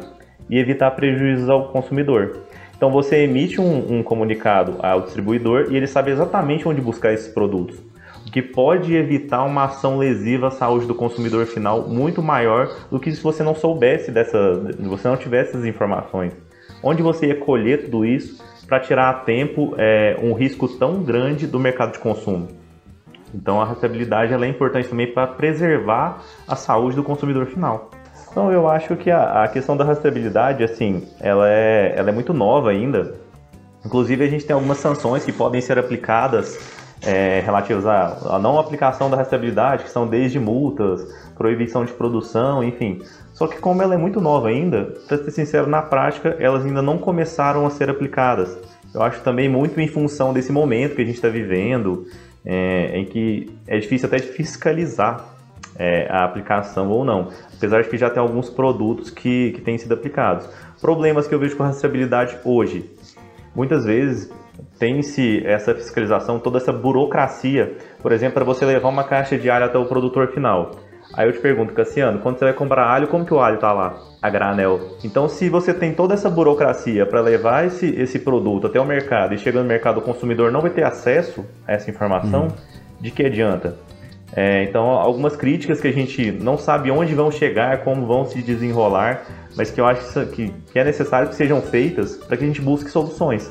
[0.48, 2.42] e evitar prejuízos ao consumidor.
[2.76, 7.32] Então você emite um, um, comunicado ao distribuidor e ele sabe exatamente onde buscar esses
[7.32, 7.78] produtos,
[8.26, 13.00] o que pode evitar uma ação lesiva à saúde do consumidor final muito maior do
[13.00, 14.38] que se você não soubesse dessa,
[14.78, 16.32] você não tivesse essas informações.
[16.82, 21.46] Onde você ia colher tudo isso para tirar a tempo é, um risco tão grande
[21.46, 22.48] do mercado de consumo?
[23.34, 27.90] Então a rastreabilidade é importante também para preservar a saúde do consumidor final.
[28.30, 32.34] Então eu acho que a, a, questão da rastreabilidade, assim, ela é, ela é muito
[32.34, 33.14] nova ainda.
[33.84, 36.58] Inclusive a gente tem algumas sanções que podem ser aplicadas
[37.02, 41.06] é, relativas à, à não aplicação da rastreabilidade, que são desde multas,
[41.36, 43.00] proibição de produção, enfim.
[43.32, 46.82] Só que como ela é muito nova ainda, para ser sincero, na prática elas ainda
[46.82, 48.58] não começaram a ser aplicadas.
[48.94, 52.06] Eu acho também muito em função desse momento que a gente está vivendo,
[52.46, 55.36] é, em que é difícil até de fiscalizar
[55.78, 59.76] é, a aplicação ou não, apesar de que já tem alguns produtos que, que têm
[59.76, 60.48] sido aplicados.
[60.80, 62.88] Problemas que eu vejo com a rastreabilidade hoje.
[63.54, 64.30] Muitas vezes
[64.78, 69.64] tem-se essa fiscalização, toda essa burocracia, por exemplo, para você levar uma caixa de alho
[69.64, 70.72] até o produtor final.
[71.16, 73.72] Aí eu te pergunto, Cassiano, quando você vai comprar alho, como que o alho está
[73.72, 73.96] lá?
[74.20, 74.98] A granel.
[75.02, 79.32] Então, se você tem toda essa burocracia para levar esse, esse produto até o mercado
[79.34, 82.48] e chega no mercado, o consumidor não vai ter acesso a essa informação, uhum.
[83.00, 83.76] de que adianta?
[84.34, 88.42] É, então, algumas críticas que a gente não sabe onde vão chegar, como vão se
[88.42, 89.22] desenrolar,
[89.56, 92.60] mas que eu acho que, que é necessário que sejam feitas para que a gente
[92.60, 93.50] busque soluções.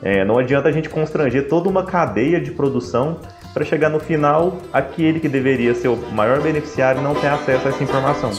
[0.00, 3.18] É, não adianta a gente constranger toda uma cadeia de produção
[3.54, 7.70] para chegar no final, aquele que deveria ser o maior beneficiário não ter acesso a
[7.70, 8.30] essa informação.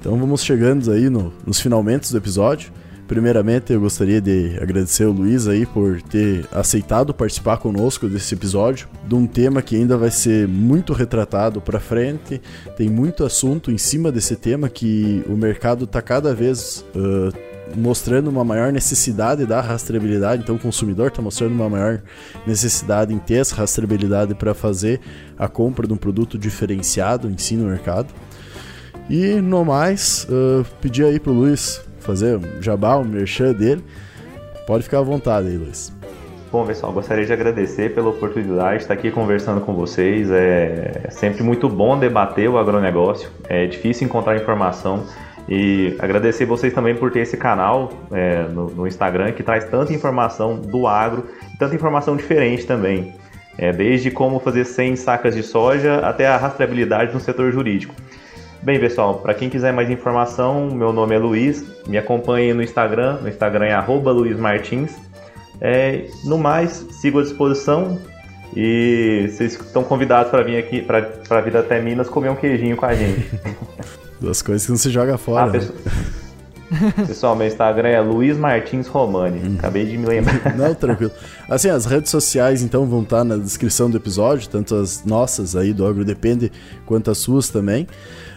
[0.00, 2.72] Então vamos chegando aí no, nos finalmente do episódio.
[3.06, 8.88] Primeiramente, eu gostaria de agradecer o Luiz aí por ter aceitado participar conosco desse episódio,
[9.06, 12.40] de um tema que ainda vai ser muito retratado para frente.
[12.78, 18.28] Tem muito assunto em cima desse tema que o mercado está cada vez uh, mostrando
[18.28, 22.02] uma maior necessidade da rastreabilidade, então o consumidor está mostrando uma maior
[22.46, 25.00] necessidade em ter essa rastreabilidade para fazer
[25.38, 28.12] a compra de um produto diferenciado em si no mercado.
[29.08, 33.84] E no mais, uh, pedir aí pro Luiz fazer um jabá, um merchan dele.
[34.66, 35.92] Pode ficar à vontade aí, Luiz.
[36.50, 40.30] Bom, pessoal, gostaria de agradecer pela oportunidade de estar aqui conversando com vocês.
[40.30, 43.28] É sempre muito bom debater o agronegócio.
[43.48, 45.04] É difícil encontrar informação
[45.48, 49.92] e agradecer vocês também por ter esse canal é, no, no, Instagram que traz tanta
[49.92, 53.12] informação do agro e tanta informação diferente também.
[53.56, 57.94] É, desde como fazer 100 sacas de soja até a rastreabilidade no setor jurídico.
[58.62, 63.18] Bem, pessoal, para quem quiser mais informação, meu nome é Luiz, me acompanhe no Instagram,
[63.20, 64.96] no Instagram é luizmartins.
[65.60, 67.98] É, no mais, sigo à disposição
[68.56, 72.86] e vocês estão convidados para vir aqui, para vir até Minas comer um queijinho com
[72.86, 73.30] a gente.
[74.20, 75.42] Duas coisas que não se joga fora.
[75.42, 75.58] Ah, né?
[75.58, 77.06] pessoal...
[77.06, 79.40] pessoal, meu Instagram é Luiz Martins Romani.
[79.40, 79.56] Uhum.
[79.58, 80.40] Acabei de me lembrar.
[80.56, 81.12] Não, tranquilo.
[81.48, 85.72] Assim, as redes sociais então vão estar na descrição do episódio, tanto as nossas aí
[85.72, 86.50] do Agro Depende,
[86.86, 87.86] quanto as suas também.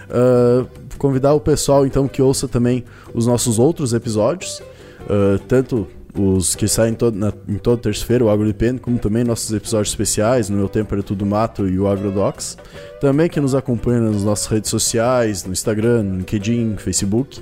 [0.09, 0.67] Uh,
[0.97, 4.61] convidar o pessoal então que ouça também os nossos outros episódios,
[5.01, 5.87] uh, tanto
[6.21, 9.89] os que saem todo, na, em toda terça-feira, o Agro Depende, como também nossos episódios
[9.89, 12.57] especiais, no Meu Tempo era Tudo Mato e o AgroDocs.
[12.99, 17.41] Também que nos acompanha nas nossas redes sociais, no Instagram, no LinkedIn, Facebook.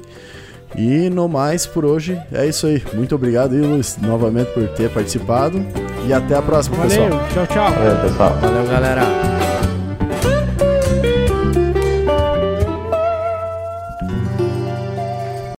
[0.77, 2.83] E no mais por hoje é isso aí.
[2.93, 5.63] Muito obrigado Luiz, novamente por ter participado.
[6.07, 7.27] E até a próxima, Valeu, pessoal.
[7.33, 7.71] tchau, tchau.
[7.71, 8.37] Valeu, pessoal.
[8.41, 9.54] Valeu, galera.